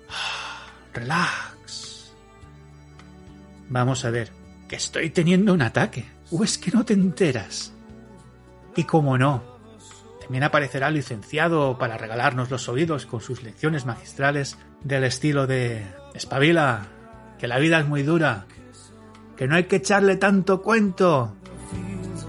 relax. 0.94 2.14
Vamos 3.68 4.04
a 4.04 4.10
ver, 4.10 4.30
que 4.68 4.76
estoy 4.76 5.10
teniendo 5.10 5.52
un 5.52 5.62
ataque, 5.62 6.06
o 6.30 6.44
es 6.44 6.56
que 6.56 6.70
no 6.70 6.84
te 6.84 6.94
enteras. 6.94 7.72
Y 8.74 8.84
como 8.84 9.18
no, 9.18 9.51
también 10.22 10.44
aparecerá 10.44 10.88
el 10.88 10.94
licenciado 10.94 11.78
para 11.78 11.98
regalarnos 11.98 12.50
los 12.50 12.68
oídos 12.68 13.06
con 13.06 13.20
sus 13.20 13.42
lecciones 13.42 13.86
magistrales 13.86 14.56
del 14.82 15.02
estilo 15.04 15.48
de 15.48 15.84
espabila, 16.14 16.86
que 17.38 17.48
la 17.48 17.58
vida 17.58 17.80
es 17.80 17.88
muy 17.88 18.04
dura, 18.04 18.46
que 19.36 19.48
no 19.48 19.56
hay 19.56 19.64
que 19.64 19.76
echarle 19.76 20.16
tanto 20.16 20.62
cuento. 20.62 21.34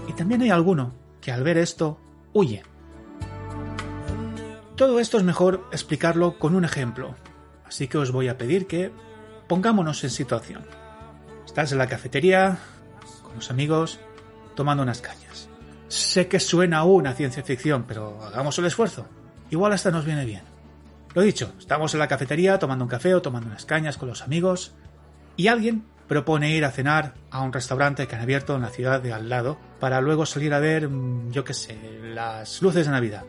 Y 0.08 0.12
también 0.12 0.42
hay 0.42 0.50
alguno 0.50 0.92
que 1.20 1.30
al 1.30 1.44
ver 1.44 1.56
esto 1.56 2.00
huye. 2.32 2.64
Todo 4.74 4.98
esto 4.98 5.18
es 5.18 5.22
mejor 5.22 5.64
explicarlo 5.70 6.38
con 6.38 6.56
un 6.56 6.64
ejemplo, 6.64 7.14
así 7.64 7.86
que 7.86 7.98
os 7.98 8.10
voy 8.10 8.26
a 8.26 8.36
pedir 8.36 8.66
que 8.66 8.90
pongámonos 9.46 10.02
en 10.02 10.10
situación. 10.10 10.64
Estás 11.46 11.70
en 11.70 11.78
la 11.78 11.86
cafetería, 11.86 12.58
con 13.22 13.36
los 13.36 13.50
amigos, 13.52 14.00
tomando 14.56 14.82
unas 14.82 15.00
cañas. 15.00 15.48
Sé 15.94 16.26
que 16.26 16.40
suena 16.40 16.78
aún 16.78 17.06
a 17.06 17.14
ciencia 17.14 17.44
ficción, 17.44 17.84
pero 17.86 18.20
hagamos 18.24 18.58
el 18.58 18.64
esfuerzo. 18.64 19.06
Igual 19.50 19.72
hasta 19.72 19.92
nos 19.92 20.04
viene 20.04 20.24
bien. 20.24 20.42
Lo 21.14 21.22
dicho, 21.22 21.52
estamos 21.56 21.94
en 21.94 22.00
la 22.00 22.08
cafetería 22.08 22.58
tomando 22.58 22.84
un 22.84 22.90
café 22.90 23.14
o 23.14 23.22
tomando 23.22 23.46
unas 23.46 23.64
cañas 23.64 23.96
con 23.96 24.08
los 24.08 24.22
amigos 24.22 24.72
y 25.36 25.46
alguien 25.46 25.84
propone 26.08 26.50
ir 26.50 26.64
a 26.64 26.72
cenar 26.72 27.14
a 27.30 27.42
un 27.42 27.52
restaurante 27.52 28.08
que 28.08 28.16
han 28.16 28.22
abierto 28.22 28.56
en 28.56 28.62
la 28.62 28.70
ciudad 28.70 29.00
de 29.02 29.12
al 29.12 29.28
lado 29.28 29.56
para 29.78 30.00
luego 30.00 30.26
salir 30.26 30.52
a 30.52 30.58
ver, 30.58 30.88
mm, 30.88 31.30
yo 31.30 31.44
qué 31.44 31.54
sé, 31.54 31.78
las 32.12 32.60
luces 32.60 32.86
de 32.86 32.92
Navidad. 32.92 33.22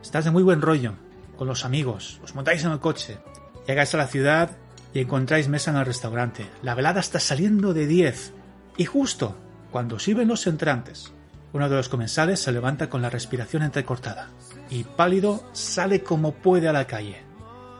Estás 0.00 0.24
de 0.24 0.30
muy 0.30 0.44
buen 0.44 0.62
rollo 0.62 0.92
con 1.36 1.48
los 1.48 1.64
amigos, 1.64 2.20
os 2.22 2.36
montáis 2.36 2.62
en 2.64 2.70
el 2.70 2.78
coche, 2.78 3.18
llegáis 3.66 3.92
a 3.92 3.98
la 3.98 4.06
ciudad 4.06 4.52
y 4.94 5.00
encontráis 5.00 5.48
mesa 5.48 5.72
en 5.72 5.78
el 5.78 5.86
restaurante. 5.86 6.46
La 6.62 6.76
velada 6.76 7.00
está 7.00 7.18
saliendo 7.18 7.74
de 7.74 7.88
10 7.88 8.32
y 8.76 8.84
justo 8.84 9.36
cuando 9.72 9.98
sirven 9.98 10.28
los 10.28 10.46
entrantes, 10.46 11.12
uno 11.52 11.68
de 11.68 11.76
los 11.76 11.88
comensales 11.88 12.40
se 12.40 12.52
levanta 12.52 12.88
con 12.88 13.02
la 13.02 13.10
respiración 13.10 13.62
entrecortada 13.62 14.30
y 14.70 14.84
pálido 14.84 15.48
sale 15.52 16.02
como 16.02 16.32
puede 16.32 16.68
a 16.68 16.72
la 16.72 16.86
calle. 16.86 17.22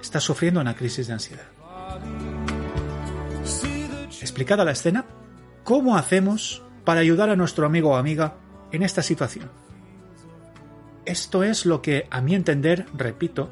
Está 0.00 0.20
sufriendo 0.20 0.60
una 0.60 0.76
crisis 0.76 1.06
de 1.08 1.12
ansiedad. 1.12 1.46
Explicada 4.20 4.64
la 4.64 4.72
escena, 4.72 5.04
¿cómo 5.64 5.96
hacemos 5.96 6.62
para 6.84 7.00
ayudar 7.00 7.30
a 7.30 7.36
nuestro 7.36 7.66
amigo 7.66 7.90
o 7.90 7.96
amiga 7.96 8.36
en 8.72 8.82
esta 8.82 9.02
situación? 9.02 9.50
Esto 11.04 11.44
es 11.44 11.66
lo 11.66 11.82
que, 11.82 12.08
a 12.10 12.20
mi 12.20 12.34
entender, 12.34 12.86
repito, 12.94 13.50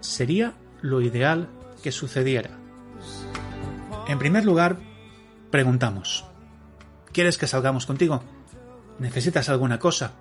sería 0.00 0.54
lo 0.82 1.00
ideal 1.00 1.48
que 1.82 1.92
sucediera. 1.92 2.50
En 4.08 4.18
primer 4.18 4.44
lugar, 4.44 4.78
preguntamos, 5.50 6.26
¿quieres 7.12 7.38
que 7.38 7.46
salgamos 7.46 7.86
contigo? 7.86 8.22
¿Necesitas 8.98 9.48
alguna 9.48 9.78
cosa? 9.78 10.12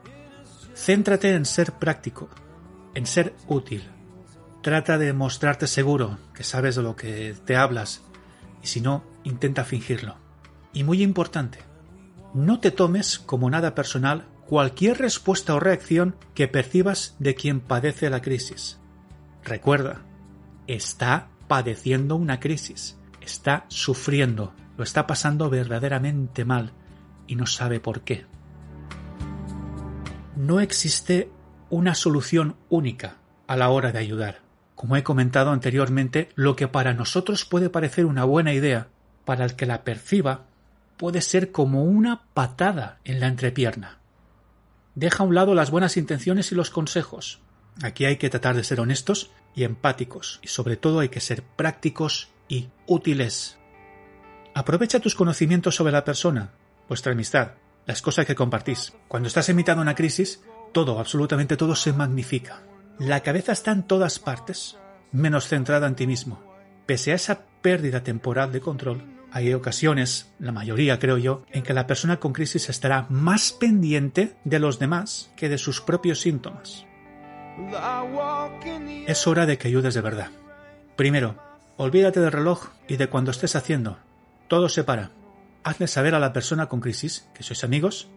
Céntrate 0.73 1.35
en 1.35 1.45
ser 1.45 1.73
práctico, 1.73 2.29
en 2.95 3.05
ser 3.05 3.35
útil. 3.47 3.83
Trata 4.61 4.97
de 4.97 5.13
mostrarte 5.13 5.67
seguro, 5.67 6.17
que 6.33 6.43
sabes 6.43 6.75
de 6.75 6.83
lo 6.83 6.95
que 6.95 7.35
te 7.45 7.55
hablas, 7.55 8.01
y 8.63 8.67
si 8.67 8.81
no, 8.81 9.03
intenta 9.23 9.63
fingirlo. 9.63 10.15
Y 10.73 10.83
muy 10.83 11.03
importante, 11.03 11.59
no 12.33 12.59
te 12.59 12.71
tomes 12.71 13.19
como 13.19 13.49
nada 13.49 13.75
personal 13.75 14.27
cualquier 14.45 14.97
respuesta 14.97 15.55
o 15.55 15.59
reacción 15.59 16.15
que 16.33 16.47
percibas 16.47 17.15
de 17.19 17.35
quien 17.35 17.59
padece 17.59 18.09
la 18.09 18.21
crisis. 18.21 18.79
Recuerda, 19.43 20.01
está 20.67 21.29
padeciendo 21.47 22.15
una 22.15 22.39
crisis, 22.39 22.97
está 23.19 23.65
sufriendo, 23.67 24.53
lo 24.77 24.83
está 24.83 25.07
pasando 25.07 25.49
verdaderamente 25.49 26.45
mal 26.45 26.73
y 27.27 27.35
no 27.35 27.45
sabe 27.45 27.79
por 27.79 28.01
qué 28.01 28.30
no 30.41 30.59
existe 30.59 31.29
una 31.69 31.93
solución 31.93 32.55
única 32.67 33.17
a 33.45 33.55
la 33.55 33.69
hora 33.69 33.91
de 33.91 33.99
ayudar. 33.99 34.41
Como 34.73 34.95
he 34.95 35.03
comentado 35.03 35.51
anteriormente, 35.51 36.29
lo 36.33 36.55
que 36.55 36.67
para 36.67 36.95
nosotros 36.95 37.45
puede 37.45 37.69
parecer 37.69 38.07
una 38.07 38.23
buena 38.23 38.51
idea, 38.51 38.87
para 39.23 39.45
el 39.45 39.55
que 39.55 39.67
la 39.67 39.83
perciba, 39.83 40.47
puede 40.97 41.21
ser 41.21 41.51
como 41.51 41.83
una 41.83 42.23
patada 42.33 42.97
en 43.03 43.19
la 43.19 43.27
entrepierna. 43.27 43.99
Deja 44.95 45.23
a 45.23 45.27
un 45.27 45.35
lado 45.35 45.53
las 45.53 45.69
buenas 45.69 45.95
intenciones 45.95 46.51
y 46.51 46.55
los 46.55 46.71
consejos. 46.71 47.39
Aquí 47.83 48.05
hay 48.05 48.17
que 48.17 48.31
tratar 48.31 48.55
de 48.55 48.63
ser 48.63 48.79
honestos 48.79 49.29
y 49.53 49.63
empáticos, 49.63 50.39
y 50.41 50.47
sobre 50.47 50.75
todo 50.75 51.01
hay 51.01 51.09
que 51.09 51.19
ser 51.19 51.43
prácticos 51.43 52.29
y 52.49 52.69
útiles. 52.87 53.59
Aprovecha 54.55 54.99
tus 54.99 55.13
conocimientos 55.13 55.75
sobre 55.75 55.93
la 55.93 56.03
persona, 56.03 56.49
vuestra 56.87 57.11
amistad, 57.11 57.51
las 57.91 58.01
cosas 58.01 58.25
que 58.25 58.35
compartís. 58.35 58.93
Cuando 59.09 59.27
estás 59.27 59.49
en 59.49 59.57
mitad 59.57 59.75
de 59.75 59.81
una 59.81 59.95
crisis, 59.95 60.41
todo, 60.71 60.97
absolutamente 60.97 61.57
todo 61.57 61.75
se 61.75 61.91
magnifica. 61.91 62.63
La 62.97 63.19
cabeza 63.19 63.51
está 63.51 63.73
en 63.73 63.83
todas 63.83 64.17
partes, 64.17 64.77
menos 65.11 65.49
centrada 65.49 65.87
en 65.87 65.95
ti 65.95 66.07
mismo. 66.07 66.41
Pese 66.85 67.11
a 67.11 67.15
esa 67.15 67.41
pérdida 67.61 68.01
temporal 68.01 68.53
de 68.53 68.61
control, 68.61 69.03
hay 69.29 69.53
ocasiones, 69.53 70.31
la 70.39 70.53
mayoría 70.53 70.99
creo 70.99 71.17
yo, 71.17 71.43
en 71.51 71.63
que 71.63 71.73
la 71.73 71.85
persona 71.85 72.15
con 72.15 72.31
crisis 72.31 72.69
estará 72.69 73.07
más 73.09 73.51
pendiente 73.51 74.37
de 74.45 74.59
los 74.59 74.79
demás 74.79 75.29
que 75.35 75.49
de 75.49 75.57
sus 75.57 75.81
propios 75.81 76.21
síntomas. 76.21 76.85
Es 79.05 79.27
hora 79.27 79.45
de 79.45 79.57
que 79.57 79.67
ayudes 79.67 79.95
de 79.95 80.01
verdad. 80.01 80.31
Primero, 80.95 81.35
olvídate 81.75 82.21
del 82.21 82.31
reloj 82.31 82.69
y 82.87 82.95
de 82.95 83.07
cuando 83.07 83.31
estés 83.31 83.57
haciendo. 83.57 83.97
Todo 84.47 84.69
se 84.69 84.85
para 84.85 85.11
hazle 85.63 85.87
saber 85.87 86.15
a 86.15 86.19
la 86.19 86.33
persona 86.33 86.67
con 86.67 86.81
crisis 86.81 87.29
que 87.33 87.43
sois 87.43 87.63
amigos, 87.63 88.09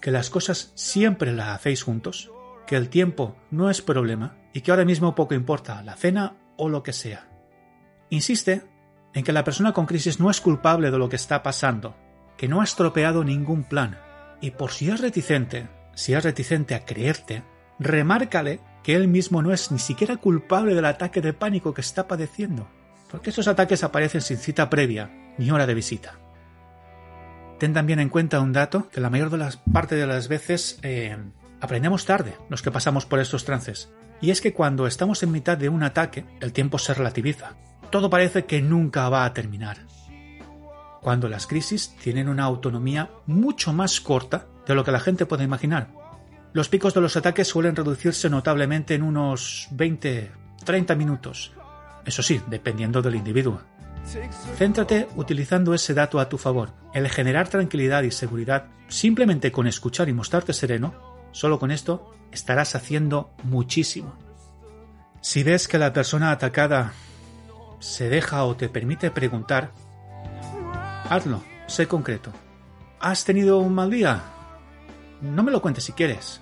que 0.00 0.10
las 0.10 0.30
cosas 0.30 0.72
siempre 0.74 1.32
las 1.32 1.48
hacéis 1.48 1.82
juntos, 1.82 2.30
que 2.66 2.76
el 2.76 2.88
tiempo 2.88 3.36
no 3.50 3.70
es 3.70 3.82
problema 3.82 4.36
y 4.52 4.60
que 4.60 4.70
ahora 4.70 4.84
mismo 4.84 5.14
poco 5.14 5.34
importa 5.34 5.82
la 5.82 5.96
cena 5.96 6.36
o 6.56 6.68
lo 6.68 6.82
que 6.82 6.92
sea. 6.92 7.28
Insiste 8.10 8.64
en 9.14 9.24
que 9.24 9.32
la 9.32 9.44
persona 9.44 9.72
con 9.72 9.86
crisis 9.86 10.20
no 10.20 10.30
es 10.30 10.40
culpable 10.40 10.90
de 10.90 10.98
lo 10.98 11.08
que 11.08 11.16
está 11.16 11.42
pasando, 11.42 11.96
que 12.36 12.48
no 12.48 12.60
ha 12.60 12.64
estropeado 12.64 13.24
ningún 13.24 13.64
plan, 13.64 13.98
y 14.40 14.52
por 14.52 14.70
si 14.70 14.90
es 14.90 15.00
reticente, 15.00 15.68
si 15.94 16.14
es 16.14 16.22
reticente 16.24 16.74
a 16.74 16.84
creerte, 16.84 17.42
remárcale 17.78 18.60
que 18.82 18.94
él 18.94 19.08
mismo 19.08 19.42
no 19.42 19.52
es 19.52 19.70
ni 19.70 19.78
siquiera 19.78 20.16
culpable 20.16 20.74
del 20.74 20.86
ataque 20.86 21.20
de 21.20 21.32
pánico 21.32 21.74
que 21.74 21.82
está 21.82 22.08
padeciendo, 22.08 22.68
porque 23.10 23.30
esos 23.30 23.48
ataques 23.48 23.84
aparecen 23.84 24.20
sin 24.20 24.38
cita 24.38 24.70
previa 24.70 25.10
ni 25.38 25.50
hora 25.50 25.66
de 25.66 25.74
visita. 25.74 26.18
Ten 27.60 27.74
también 27.74 28.00
en 28.00 28.08
cuenta 28.08 28.40
un 28.40 28.54
dato 28.54 28.88
que 28.88 29.02
la 29.02 29.10
mayor 29.10 29.28
de 29.28 29.36
las 29.36 29.58
partes 29.58 29.98
de 29.98 30.06
las 30.06 30.28
veces 30.28 30.78
eh, 30.82 31.18
aprendemos 31.60 32.06
tarde 32.06 32.34
los 32.48 32.62
que 32.62 32.70
pasamos 32.70 33.04
por 33.04 33.20
estos 33.20 33.44
trances. 33.44 33.90
Y 34.22 34.30
es 34.30 34.40
que 34.40 34.54
cuando 34.54 34.86
estamos 34.86 35.22
en 35.22 35.30
mitad 35.30 35.58
de 35.58 35.68
un 35.68 35.82
ataque, 35.82 36.24
el 36.40 36.54
tiempo 36.54 36.78
se 36.78 36.94
relativiza. 36.94 37.56
Todo 37.90 38.08
parece 38.08 38.46
que 38.46 38.62
nunca 38.62 39.10
va 39.10 39.26
a 39.26 39.34
terminar. 39.34 39.76
Cuando 41.02 41.28
las 41.28 41.46
crisis 41.46 41.94
tienen 42.02 42.30
una 42.30 42.44
autonomía 42.44 43.10
mucho 43.26 43.74
más 43.74 44.00
corta 44.00 44.46
de 44.66 44.74
lo 44.74 44.82
que 44.82 44.92
la 44.92 45.00
gente 45.00 45.26
puede 45.26 45.44
imaginar. 45.44 45.88
Los 46.54 46.70
picos 46.70 46.94
de 46.94 47.02
los 47.02 47.18
ataques 47.18 47.46
suelen 47.46 47.76
reducirse 47.76 48.30
notablemente 48.30 48.94
en 48.94 49.02
unos 49.02 49.68
20-30 49.72 50.96
minutos. 50.96 51.52
Eso 52.06 52.22
sí, 52.22 52.40
dependiendo 52.48 53.02
del 53.02 53.16
individuo. 53.16 53.60
Céntrate 54.56 55.08
utilizando 55.16 55.74
ese 55.74 55.94
dato 55.94 56.18
a 56.18 56.28
tu 56.28 56.38
favor. 56.38 56.72
El 56.94 57.08
generar 57.08 57.48
tranquilidad 57.48 58.02
y 58.02 58.10
seguridad 58.10 58.66
simplemente 58.88 59.52
con 59.52 59.66
escuchar 59.66 60.08
y 60.08 60.12
mostrarte 60.12 60.52
sereno, 60.52 60.94
solo 61.32 61.58
con 61.58 61.70
esto 61.70 62.12
estarás 62.32 62.74
haciendo 62.74 63.32
muchísimo. 63.44 64.14
Si 65.20 65.42
ves 65.42 65.68
que 65.68 65.78
la 65.78 65.92
persona 65.92 66.32
atacada 66.32 66.92
se 67.78 68.08
deja 68.08 68.44
o 68.44 68.56
te 68.56 68.68
permite 68.68 69.10
preguntar, 69.10 69.72
hazlo, 71.08 71.42
sé 71.66 71.86
concreto. 71.86 72.32
¿Has 73.00 73.24
tenido 73.24 73.58
un 73.58 73.74
mal 73.74 73.90
día? 73.90 74.22
No 75.20 75.42
me 75.42 75.52
lo 75.52 75.62
cuentes 75.62 75.84
si 75.84 75.92
quieres. 75.92 76.40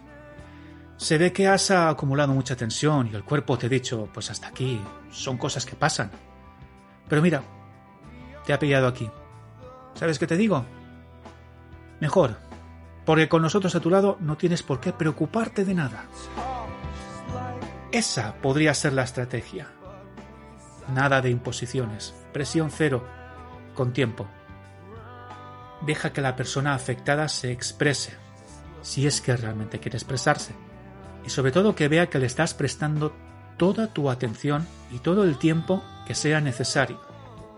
Se 0.97 1.18
ve 1.18 1.33
que 1.33 1.47
has 1.47 1.71
acumulado 1.71 2.33
mucha 2.33 2.57
tensión 2.57 3.09
y 3.12 3.14
el 3.14 3.25
cuerpo 3.25 3.57
te 3.57 3.66
ha 3.66 3.68
dicho, 3.68 4.09
pues 4.12 4.31
hasta 4.31 4.49
aquí, 4.49 4.81
son 5.11 5.38
cosas 5.38 5.64
que 5.64 5.77
pasan. 5.77 6.11
Pero 7.09 7.23
mira, 7.23 7.42
te 8.44 8.53
ha 8.53 8.59
pillado 8.59 8.87
aquí. 8.87 9.11
¿Sabes 9.94 10.18
qué 10.18 10.27
te 10.27 10.37
digo? 10.37 10.64
Mejor, 12.01 12.37
porque 13.05 13.29
con 13.29 13.42
nosotros 13.42 13.75
a 13.75 13.81
tu 13.81 13.90
lado 13.90 14.16
no 14.21 14.37
tienes 14.37 14.62
por 14.62 14.81
qué 14.81 14.92
preocuparte 14.92 15.64
de 15.64 15.75
nada. 15.75 16.05
Esa 17.90 18.35
podría 18.35 18.75
ser 18.75 18.92
la 18.92 19.05
estrategia. 19.05 19.68
Nada 20.92 21.21
de 21.21 21.31
imposiciones, 21.31 22.14
presión 22.33 22.71
cero, 22.71 23.07
con 23.75 23.92
tiempo. 23.92 24.27
Deja 25.83 26.12
que 26.12 26.21
la 26.21 26.37
persona 26.37 26.75
afectada 26.75 27.29
se 27.29 27.53
exprese, 27.53 28.12
si 28.83 29.07
es 29.07 29.21
que 29.21 29.37
realmente 29.37 29.81
quiere 29.81 29.97
expresarse 29.97 30.55
y 31.29 31.31
sobre 31.31 31.53
todo 31.53 31.75
que 31.75 31.88
vea 31.88 32.09
que 32.09 32.18
le 32.18 32.25
estás 32.25 32.55
prestando 32.55 33.14
toda 33.59 33.88
tu 33.88 34.09
atención 34.09 34.66
y 34.90 35.01
todo 35.01 35.25
el 35.25 35.37
tiempo 35.37 35.83
que 36.07 36.14
sea 36.14 36.40
necesario. 36.40 36.99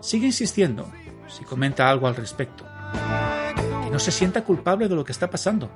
Sigue 0.01 0.25
insistiendo 0.25 0.91
si 1.29 1.45
comenta 1.45 1.89
algo 1.89 2.07
al 2.07 2.15
respecto. 2.15 2.65
Que 3.83 3.89
no 3.89 3.99
se 3.99 4.11
sienta 4.11 4.43
culpable 4.43 4.89
de 4.89 4.95
lo 4.95 5.05
que 5.05 5.13
está 5.13 5.29
pasando, 5.29 5.71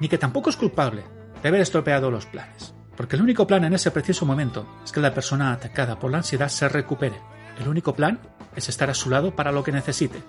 ni 0.00 0.08
que 0.08 0.16
tampoco 0.16 0.48
es 0.48 0.56
culpable 0.56 1.04
de 1.42 1.48
haber 1.48 1.60
estropeado 1.60 2.10
los 2.10 2.24
planes. 2.24 2.74
Porque 2.96 3.16
el 3.16 3.22
único 3.22 3.46
plan 3.46 3.64
en 3.64 3.74
ese 3.74 3.90
preciso 3.90 4.24
momento 4.24 4.66
es 4.84 4.92
que 4.92 5.00
la 5.00 5.12
persona 5.12 5.52
atacada 5.52 5.98
por 5.98 6.10
la 6.10 6.18
ansiedad 6.18 6.48
se 6.48 6.68
recupere. 6.68 7.20
El 7.58 7.68
único 7.68 7.94
plan 7.94 8.20
es 8.56 8.68
estar 8.68 8.88
a 8.90 8.94
su 8.94 9.10
lado 9.10 9.34
para 9.34 9.52
lo 9.52 9.62
que 9.64 9.72
necesite, 9.72 10.22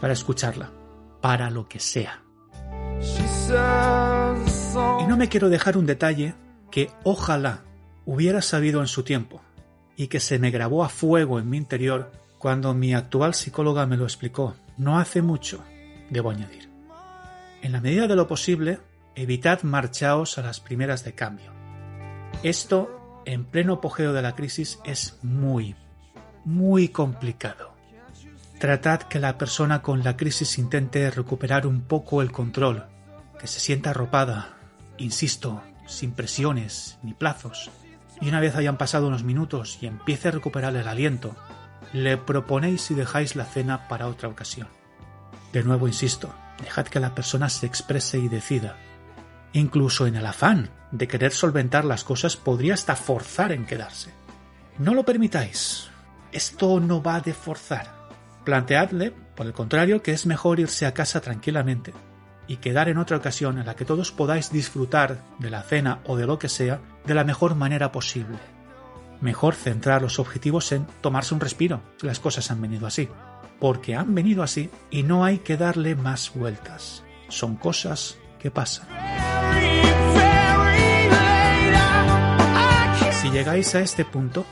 para 0.00 0.12
escucharla, 0.12 0.70
para 1.20 1.50
lo 1.50 1.68
que 1.68 1.80
sea. 1.80 2.22
Y 5.00 5.06
no 5.06 5.16
me 5.16 5.28
quiero 5.28 5.48
dejar 5.48 5.76
un 5.76 5.86
detalle 5.86 6.34
que 6.70 6.90
ojalá 7.04 7.62
hubiera 8.06 8.42
sabido 8.42 8.80
en 8.80 8.86
su 8.86 9.02
tiempo 9.02 9.40
y 9.96 10.08
que 10.08 10.20
se 10.20 10.38
me 10.38 10.50
grabó 10.50 10.84
a 10.84 10.88
fuego 10.88 11.38
en 11.38 11.48
mi 11.48 11.56
interior 11.56 12.12
cuando 12.38 12.74
mi 12.74 12.94
actual 12.94 13.34
psicóloga 13.34 13.86
me 13.86 13.96
lo 13.96 14.04
explicó. 14.04 14.54
No 14.76 14.98
hace 14.98 15.22
mucho, 15.22 15.64
debo 16.10 16.30
añadir. 16.30 16.68
En 17.62 17.72
la 17.72 17.80
medida 17.80 18.06
de 18.06 18.16
lo 18.16 18.26
posible, 18.26 18.80
evitad 19.14 19.62
marchaos 19.62 20.36
a 20.36 20.42
las 20.42 20.60
primeras 20.60 21.04
de 21.04 21.14
cambio. 21.14 21.52
Esto, 22.42 23.22
en 23.24 23.44
pleno 23.44 23.74
apogeo 23.74 24.12
de 24.12 24.20
la 24.20 24.34
crisis, 24.34 24.78
es 24.84 25.18
muy, 25.22 25.76
muy 26.44 26.88
complicado. 26.88 27.72
Tratad 28.58 29.02
que 29.02 29.18
la 29.18 29.38
persona 29.38 29.80
con 29.80 30.04
la 30.04 30.16
crisis 30.16 30.58
intente 30.58 31.10
recuperar 31.10 31.66
un 31.66 31.82
poco 31.82 32.20
el 32.20 32.32
control, 32.32 32.84
que 33.38 33.46
se 33.46 33.60
sienta 33.60 33.90
arropada, 33.90 34.58
insisto, 34.98 35.62
sin 35.86 36.12
presiones 36.12 36.98
ni 37.02 37.14
plazos, 37.14 37.70
y 38.20 38.28
una 38.28 38.40
vez 38.40 38.56
hayan 38.56 38.78
pasado 38.78 39.08
unos 39.08 39.24
minutos 39.24 39.78
y 39.80 39.86
empiece 39.86 40.28
a 40.28 40.32
recuperar 40.32 40.74
el 40.76 40.88
aliento, 40.88 41.36
le 41.92 42.16
proponéis 42.16 42.90
y 42.90 42.94
dejáis 42.94 43.36
la 43.36 43.44
cena 43.44 43.88
para 43.88 44.08
otra 44.08 44.28
ocasión. 44.28 44.68
De 45.52 45.62
nuevo 45.62 45.86
insisto, 45.86 46.34
dejad 46.62 46.86
que 46.86 47.00
la 47.00 47.14
persona 47.14 47.48
se 47.48 47.66
exprese 47.66 48.18
y 48.18 48.28
decida. 48.28 48.76
Incluso 49.52 50.06
en 50.06 50.16
el 50.16 50.26
afán 50.26 50.70
de 50.90 51.06
querer 51.06 51.32
solventar 51.32 51.84
las 51.84 52.04
cosas 52.04 52.36
podría 52.36 52.74
hasta 52.74 52.96
forzar 52.96 53.52
en 53.52 53.66
quedarse. 53.66 54.12
No 54.78 54.94
lo 54.94 55.04
permitáis. 55.04 55.88
Esto 56.32 56.80
no 56.80 57.02
va 57.02 57.20
de 57.20 57.34
forzar. 57.34 57.94
Planteadle, 58.44 59.12
por 59.36 59.46
el 59.46 59.52
contrario, 59.52 60.02
que 60.02 60.12
es 60.12 60.26
mejor 60.26 60.58
irse 60.58 60.86
a 60.86 60.94
casa 60.94 61.20
tranquilamente, 61.20 61.94
y 62.46 62.56
quedar 62.56 62.88
en 62.88 62.98
otra 62.98 63.16
ocasión 63.16 63.58
en 63.58 63.66
la 63.66 63.74
que 63.74 63.84
todos 63.84 64.12
podáis 64.12 64.50
disfrutar 64.50 65.18
de 65.38 65.50
la 65.50 65.62
cena 65.62 66.00
o 66.06 66.16
de 66.16 66.26
lo 66.26 66.38
que 66.38 66.48
sea 66.48 66.80
de 67.06 67.14
la 67.14 67.24
mejor 67.24 67.54
manera 67.54 67.92
posible. 67.92 68.38
Mejor 69.20 69.54
centrar 69.54 70.02
los 70.02 70.18
objetivos 70.18 70.70
en 70.72 70.86
tomarse 71.00 71.34
un 71.34 71.40
respiro, 71.40 71.80
si 72.00 72.06
las 72.06 72.20
cosas 72.20 72.50
han 72.50 72.60
venido 72.60 72.86
así, 72.86 73.08
porque 73.60 73.94
han 73.94 74.14
venido 74.14 74.42
así 74.42 74.70
y 74.90 75.02
no 75.02 75.24
hay 75.24 75.38
que 75.38 75.56
darle 75.56 75.94
más 75.94 76.32
vueltas. 76.34 77.02
Son 77.28 77.56
cosas 77.56 78.18
que 78.38 78.50
pasan. 78.50 78.86
Si 83.12 83.30
llegáis 83.30 83.74
a 83.74 83.80
este 83.80 84.04
punto, 84.04 84.44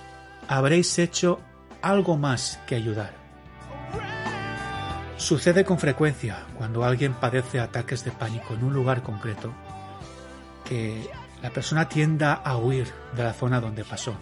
habréis 0.48 0.98
hecho 0.98 1.40
algo 1.82 2.16
más 2.16 2.58
que 2.66 2.74
ayudar 2.74 3.21
Sucede 5.22 5.64
con 5.64 5.78
frecuencia 5.78 6.46
cuando 6.58 6.82
alguien 6.82 7.14
padece 7.14 7.60
ataques 7.60 8.04
de 8.04 8.10
pánico 8.10 8.54
en 8.54 8.64
un 8.64 8.74
lugar 8.74 9.04
concreto 9.04 9.52
que 10.64 11.08
la 11.40 11.50
persona 11.50 11.88
tienda 11.88 12.32
a 12.34 12.56
huir 12.56 12.88
de 13.14 13.22
la 13.22 13.32
zona 13.32 13.60
donde 13.60 13.84
pasó. 13.84 14.16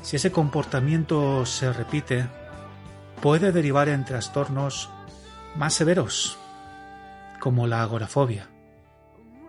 Si 0.00 0.16
ese 0.16 0.32
comportamiento 0.32 1.44
se 1.44 1.74
repite, 1.74 2.26
puede 3.20 3.52
derivar 3.52 3.90
en 3.90 4.06
trastornos 4.06 4.88
más 5.56 5.74
severos, 5.74 6.38
como 7.38 7.66
la 7.66 7.82
agorafobia, 7.82 8.48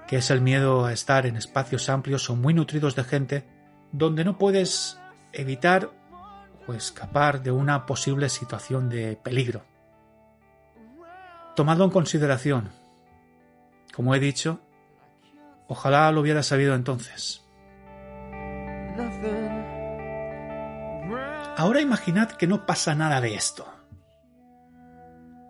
que 0.09 0.17
es 0.17 0.29
el 0.29 0.41
miedo 0.41 0.83
a 0.83 0.91
estar 0.91 1.25
en 1.25 1.37
espacios 1.37 1.87
amplios 1.87 2.29
o 2.29 2.35
muy 2.35 2.53
nutridos 2.53 2.97
de 2.97 3.05
gente 3.05 3.47
donde 3.93 4.25
no 4.25 4.37
puedes 4.37 4.99
evitar 5.31 5.89
o 6.67 6.73
escapar 6.73 7.43
de 7.43 7.51
una 7.51 7.85
posible 7.85 8.27
situación 8.27 8.89
de 8.89 9.15
peligro. 9.15 9.63
Tomadlo 11.59 11.83
en 11.83 11.91
consideración. 11.91 12.69
Como 13.93 14.15
he 14.15 14.19
dicho, 14.21 14.61
ojalá 15.67 16.09
lo 16.09 16.21
hubiera 16.21 16.41
sabido 16.41 16.73
entonces. 16.73 17.45
Ahora 21.57 21.81
imaginad 21.81 22.31
que 22.31 22.47
no 22.47 22.65
pasa 22.65 22.95
nada 22.95 23.19
de 23.19 23.35
esto. 23.35 23.67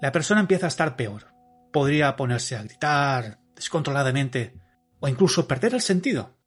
La 0.02 0.12
persona 0.12 0.42
empieza 0.42 0.66
a 0.66 0.70
estar 0.70 0.96
peor. 0.96 1.28
Podría 1.72 2.16
ponerse 2.16 2.56
a 2.56 2.64
gritar 2.64 3.38
descontroladamente 3.56 4.60
o 5.00 5.08
incluso 5.08 5.48
perder 5.48 5.76
el 5.76 5.82
sentido. 5.82 6.40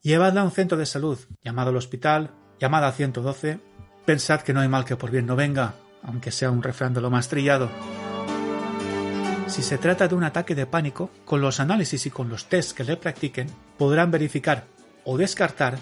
Llevadla 0.00 0.40
a 0.40 0.44
un 0.44 0.50
centro 0.50 0.78
de 0.78 0.86
salud, 0.86 1.18
llamado 1.42 1.68
al 1.68 1.76
hospital, 1.76 2.30
llamada 2.58 2.88
a 2.88 2.92
112. 2.92 3.60
Pensad 4.06 4.40
que 4.40 4.54
no 4.54 4.60
hay 4.60 4.68
mal 4.68 4.86
que 4.86 4.96
por 4.96 5.10
bien 5.10 5.26
no 5.26 5.36
venga, 5.36 5.74
aunque 6.02 6.30
sea 6.30 6.50
un 6.50 6.62
refrán 6.62 6.94
de 6.94 7.02
lo 7.02 7.10
más 7.10 7.28
trillado. 7.28 7.68
Si 9.54 9.62
se 9.62 9.78
trata 9.78 10.08
de 10.08 10.16
un 10.16 10.24
ataque 10.24 10.56
de 10.56 10.66
pánico, 10.66 11.10
con 11.24 11.40
los 11.40 11.60
análisis 11.60 12.06
y 12.06 12.10
con 12.10 12.28
los 12.28 12.46
tests 12.46 12.74
que 12.74 12.82
le 12.82 12.96
practiquen, 12.96 13.46
podrán 13.78 14.10
verificar 14.10 14.64
o 15.04 15.16
descartar 15.16 15.78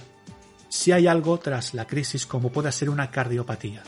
si 0.69 0.93
hay 0.93 1.07
algo 1.07 1.39
tras 1.39 1.73
la 1.73 1.87
crisis 1.87 2.27
como 2.27 2.53
pueda 2.53 2.71
ser 2.71 2.91
una 2.91 3.11
cardiopatía. 3.11 3.83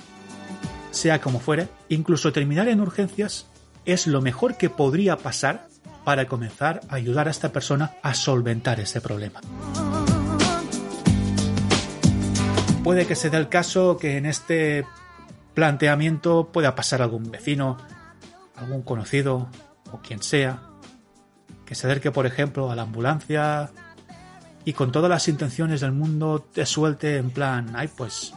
Sea 0.91 1.21
como 1.21 1.39
fuere, 1.39 1.69
incluso 1.91 2.33
terminar 2.33 2.67
en 2.69 2.81
urgencias 2.81 3.47
es 3.85 4.07
lo 4.07 4.23
mejor 4.23 4.57
que 4.57 4.71
podría 4.71 5.19
pasar 5.19 5.69
para 6.03 6.29
comenzar 6.29 6.81
a 6.89 6.95
ayudar 6.95 7.29
a 7.29 7.31
esta 7.31 7.53
persona 7.53 7.97
a 8.03 8.15
solventar 8.15 8.81
ese 8.81 9.03
problema. 9.03 9.43
Puede 12.83 13.07
que 13.07 13.17
se 13.17 13.29
dé 13.29 13.37
el 13.37 13.51
caso 13.51 13.99
que 13.99 14.17
en 14.17 14.25
este 14.25 14.87
planteamiento 15.53 16.49
pueda 16.51 16.75
pasar 16.75 17.03
algún 17.03 17.31
vecino, 17.31 17.77
algún 18.57 18.81
conocido, 18.81 19.51
o 19.95 20.01
quien 20.01 20.23
sea, 20.23 20.61
que 21.65 21.75
se 21.75 21.87
acerque, 21.87 22.11
por 22.11 22.27
ejemplo, 22.27 22.71
a 22.71 22.75
la 22.75 22.83
ambulancia 22.83 23.71
y 24.65 24.73
con 24.73 24.91
todas 24.91 25.09
las 25.09 25.29
intenciones 25.29 25.81
del 25.81 25.93
mundo 25.93 26.41
te 26.53 26.67
suelte 26.67 27.17
en 27.17 27.31
plan, 27.31 27.73
ay, 27.75 27.89
pues 27.89 28.35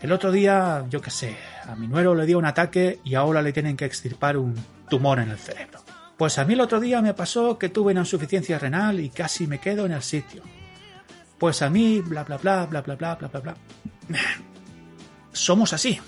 el 0.00 0.12
otro 0.12 0.32
día, 0.32 0.84
yo 0.88 1.00
qué 1.00 1.10
sé, 1.10 1.36
a 1.66 1.74
mi 1.76 1.86
nuero 1.86 2.14
le 2.14 2.26
dio 2.26 2.38
un 2.38 2.46
ataque 2.46 3.00
y 3.04 3.14
ahora 3.14 3.42
le 3.42 3.52
tienen 3.52 3.76
que 3.76 3.84
extirpar 3.84 4.36
un 4.36 4.54
tumor 4.88 5.18
en 5.18 5.30
el 5.30 5.38
cerebro. 5.38 5.80
Pues 6.16 6.38
a 6.38 6.44
mí 6.44 6.54
el 6.54 6.60
otro 6.60 6.80
día 6.80 7.02
me 7.02 7.14
pasó 7.14 7.58
que 7.58 7.68
tuve 7.68 7.92
una 7.92 8.02
insuficiencia 8.02 8.58
renal 8.58 9.00
y 9.00 9.10
casi 9.10 9.46
me 9.46 9.58
quedo 9.58 9.86
en 9.86 9.92
el 9.92 10.02
sitio. 10.02 10.42
Pues 11.38 11.60
a 11.62 11.68
mí, 11.70 12.00
bla, 12.00 12.24
bla, 12.24 12.38
bla, 12.38 12.66
bla, 12.66 12.80
bla, 12.80 12.94
bla, 12.94 13.14
bla, 13.16 13.28
bla, 13.28 13.40
bla. 13.40 13.56
Somos 15.32 15.72
así. 15.72 16.00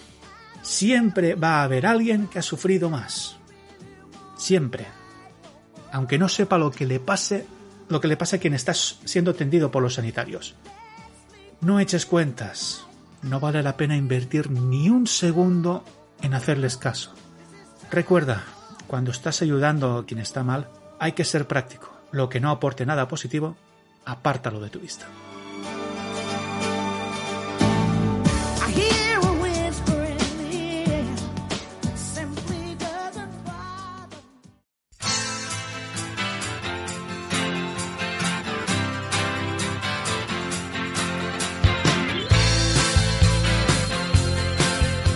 Siempre 0.62 1.35
va 1.35 1.61
a 1.61 1.64
haber 1.64 1.87
alguien 1.87 2.29
que 2.29 2.38
ha 2.38 2.42
sufrido 2.42 2.88
más. 2.88 3.37
Siempre. 4.37 4.87
Aunque 5.92 6.18
no 6.18 6.29
sepa 6.29 6.59
lo 6.59 6.70
que 6.70 6.87
le 6.87 7.01
pase, 7.01 7.46
lo 7.88 8.01
que 8.01 8.09
le 8.09 8.16
pase 8.16 8.37
a 8.37 8.38
quien 8.38 8.55
está 8.55 8.75
siendo 8.75 9.31
atendido 9.31 9.70
por 9.70 9.83
los 9.83 9.94
sanitarios. 9.94 10.55
No 11.61 11.81
eches 11.81 12.07
cuentas. 12.07 12.85
No 13.22 13.40
vale 13.40 13.62
la 13.62 13.77
pena 13.77 13.96
invertir 13.96 14.51
ni 14.51 14.90
un 14.90 15.07
segundo 15.07 15.85
en 16.22 16.35
hacerles 16.35 16.77
caso. 16.77 17.14
Recuerda, 17.90 18.44
cuando 18.87 19.11
estás 19.11 19.42
ayudando 19.42 19.99
a 19.99 20.07
quien 20.07 20.20
está 20.20 20.44
mal, 20.44 20.68
hay 20.99 21.12
que 21.12 21.25
ser 21.25 21.46
práctico. 21.46 21.90
Lo 22.12 22.29
que 22.29 22.40
no 22.40 22.51
aporte 22.51 22.87
nada 22.87 23.09
positivo, 23.09 23.57
apártalo 24.05 24.61
de 24.61 24.70
tu 24.70 24.81
vista. 24.81 25.07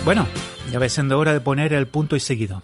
Bueno, 0.03 0.27
ya 0.71 0.79
va 0.79 0.89
siendo 0.89 1.19
hora 1.19 1.31
de 1.31 1.41
poner 1.41 1.73
el 1.73 1.87
punto 1.87 2.15
y 2.15 2.19
seguido. 2.19 2.63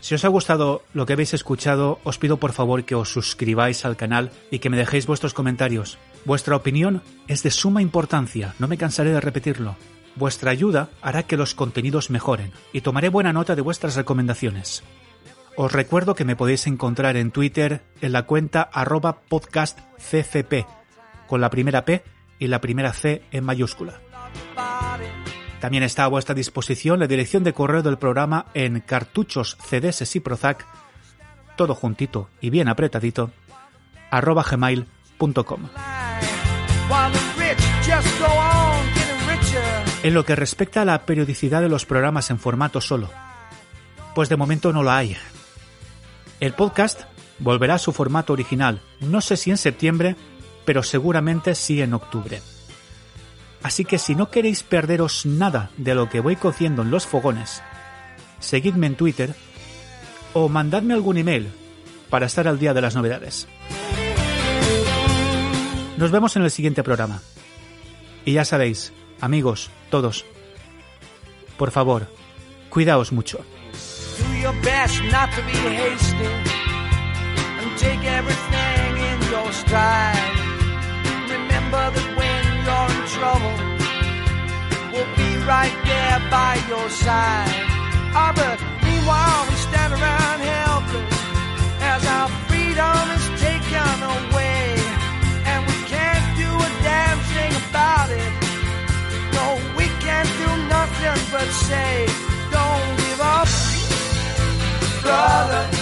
Si 0.00 0.14
os 0.14 0.24
ha 0.24 0.28
gustado 0.28 0.82
lo 0.92 1.06
que 1.06 1.14
habéis 1.14 1.32
escuchado, 1.32 1.98
os 2.04 2.18
pido 2.18 2.36
por 2.36 2.52
favor 2.52 2.84
que 2.84 2.94
os 2.94 3.10
suscribáis 3.10 3.86
al 3.86 3.96
canal 3.96 4.30
y 4.50 4.58
que 4.58 4.68
me 4.68 4.76
dejéis 4.76 5.06
vuestros 5.06 5.32
comentarios. 5.32 5.98
Vuestra 6.26 6.56
opinión 6.56 7.02
es 7.26 7.42
de 7.42 7.50
suma 7.50 7.80
importancia, 7.80 8.54
no 8.58 8.68
me 8.68 8.76
cansaré 8.76 9.10
de 9.10 9.20
repetirlo. 9.20 9.76
Vuestra 10.14 10.50
ayuda 10.50 10.90
hará 11.00 11.22
que 11.22 11.38
los 11.38 11.54
contenidos 11.54 12.10
mejoren 12.10 12.52
y 12.72 12.82
tomaré 12.82 13.08
buena 13.08 13.32
nota 13.32 13.56
de 13.56 13.62
vuestras 13.62 13.96
recomendaciones. 13.96 14.84
Os 15.56 15.72
recuerdo 15.72 16.14
que 16.14 16.24
me 16.24 16.36
podéis 16.36 16.66
encontrar 16.66 17.16
en 17.16 17.30
Twitter 17.30 17.82
en 18.02 18.12
la 18.12 18.24
cuenta 18.24 18.62
arroba 18.62 19.20
podcastccp, 19.22 20.66
con 21.26 21.40
la 21.40 21.50
primera 21.50 21.84
P 21.84 22.04
y 22.38 22.46
la 22.46 22.60
primera 22.60 22.92
C 22.92 23.22
en 23.32 23.44
mayúscula. 23.44 24.00
También 25.60 25.82
está 25.82 26.04
a 26.04 26.08
vuestra 26.08 26.34
disposición 26.34 27.00
la 27.00 27.06
dirección 27.06 27.42
de 27.42 27.52
correo 27.52 27.82
del 27.82 27.98
programa 27.98 28.46
en 28.54 28.80
cartuchos 28.80 29.56
CDS 29.60 30.14
y 30.14 30.20
Prozac, 30.20 30.66
todo 31.56 31.74
juntito 31.74 32.28
y 32.40 32.50
bien 32.50 32.68
apretadito, 32.68 33.32
arroba 34.10 34.44
gmail.com. 34.48 35.68
En 40.04 40.14
lo 40.14 40.24
que 40.24 40.36
respecta 40.36 40.82
a 40.82 40.84
la 40.84 41.04
periodicidad 41.04 41.60
de 41.60 41.68
los 41.68 41.84
programas 41.86 42.30
en 42.30 42.38
formato 42.38 42.80
solo, 42.80 43.10
pues 44.14 44.28
de 44.28 44.36
momento 44.36 44.72
no 44.72 44.84
la 44.84 44.98
hay. 44.98 45.16
El 46.38 46.54
podcast 46.54 47.02
volverá 47.40 47.74
a 47.74 47.78
su 47.78 47.92
formato 47.92 48.32
original, 48.32 48.80
no 49.00 49.20
sé 49.20 49.36
si 49.36 49.50
en 49.50 49.56
septiembre, 49.56 50.14
pero 50.64 50.84
seguramente 50.84 51.56
sí 51.56 51.82
en 51.82 51.94
octubre. 51.94 52.40
Así 53.62 53.84
que 53.84 53.98
si 53.98 54.14
no 54.14 54.30
queréis 54.30 54.62
perderos 54.62 55.26
nada 55.26 55.70
de 55.76 55.94
lo 55.94 56.08
que 56.08 56.20
voy 56.20 56.36
cociendo 56.36 56.82
en 56.82 56.90
los 56.90 57.06
fogones, 57.06 57.62
seguidme 58.38 58.86
en 58.86 58.94
Twitter 58.94 59.34
o 60.32 60.48
mandadme 60.48 60.94
algún 60.94 61.18
email 61.18 61.48
para 62.10 62.26
estar 62.26 62.46
al 62.48 62.58
día 62.58 62.74
de 62.74 62.80
las 62.80 62.94
novedades. 62.94 63.48
Nos 65.96 66.10
vemos 66.12 66.36
en 66.36 66.42
el 66.42 66.50
siguiente 66.50 66.84
programa. 66.84 67.20
Y 68.24 68.34
ya 68.34 68.44
sabéis, 68.44 68.92
amigos, 69.20 69.70
todos, 69.90 70.24
por 71.56 71.72
favor, 71.72 72.06
cuidaos 72.70 73.10
mucho. 73.10 73.44
Trouble, 83.18 83.56
we'll 84.92 85.12
be 85.16 85.32
right 85.42 85.76
there 85.90 86.18
by 86.30 86.54
your 86.70 86.88
side. 86.88 87.50
Ah, 88.14 88.32
but 88.34 88.58
meanwhile, 88.86 89.42
we 89.50 89.56
stand 89.68 89.92
around 89.92 90.38
helpless 90.54 91.18
as 91.82 92.02
our 92.16 92.28
freedom 92.46 93.04
is 93.18 93.26
taken 93.42 93.96
away. 94.16 94.62
And 95.50 95.60
we 95.66 95.78
can't 95.94 96.26
do 96.42 96.50
a 96.68 96.70
damn 96.86 97.18
thing 97.34 97.52
about 97.66 98.08
it. 98.22 98.32
No, 99.36 99.46
we 99.76 99.86
can't 100.04 100.30
do 100.44 100.50
nothing 100.76 101.20
but 101.34 101.48
say, 101.66 102.06
don't 102.54 102.90
give 103.02 103.20
up, 103.20 103.48
brother. 105.02 105.77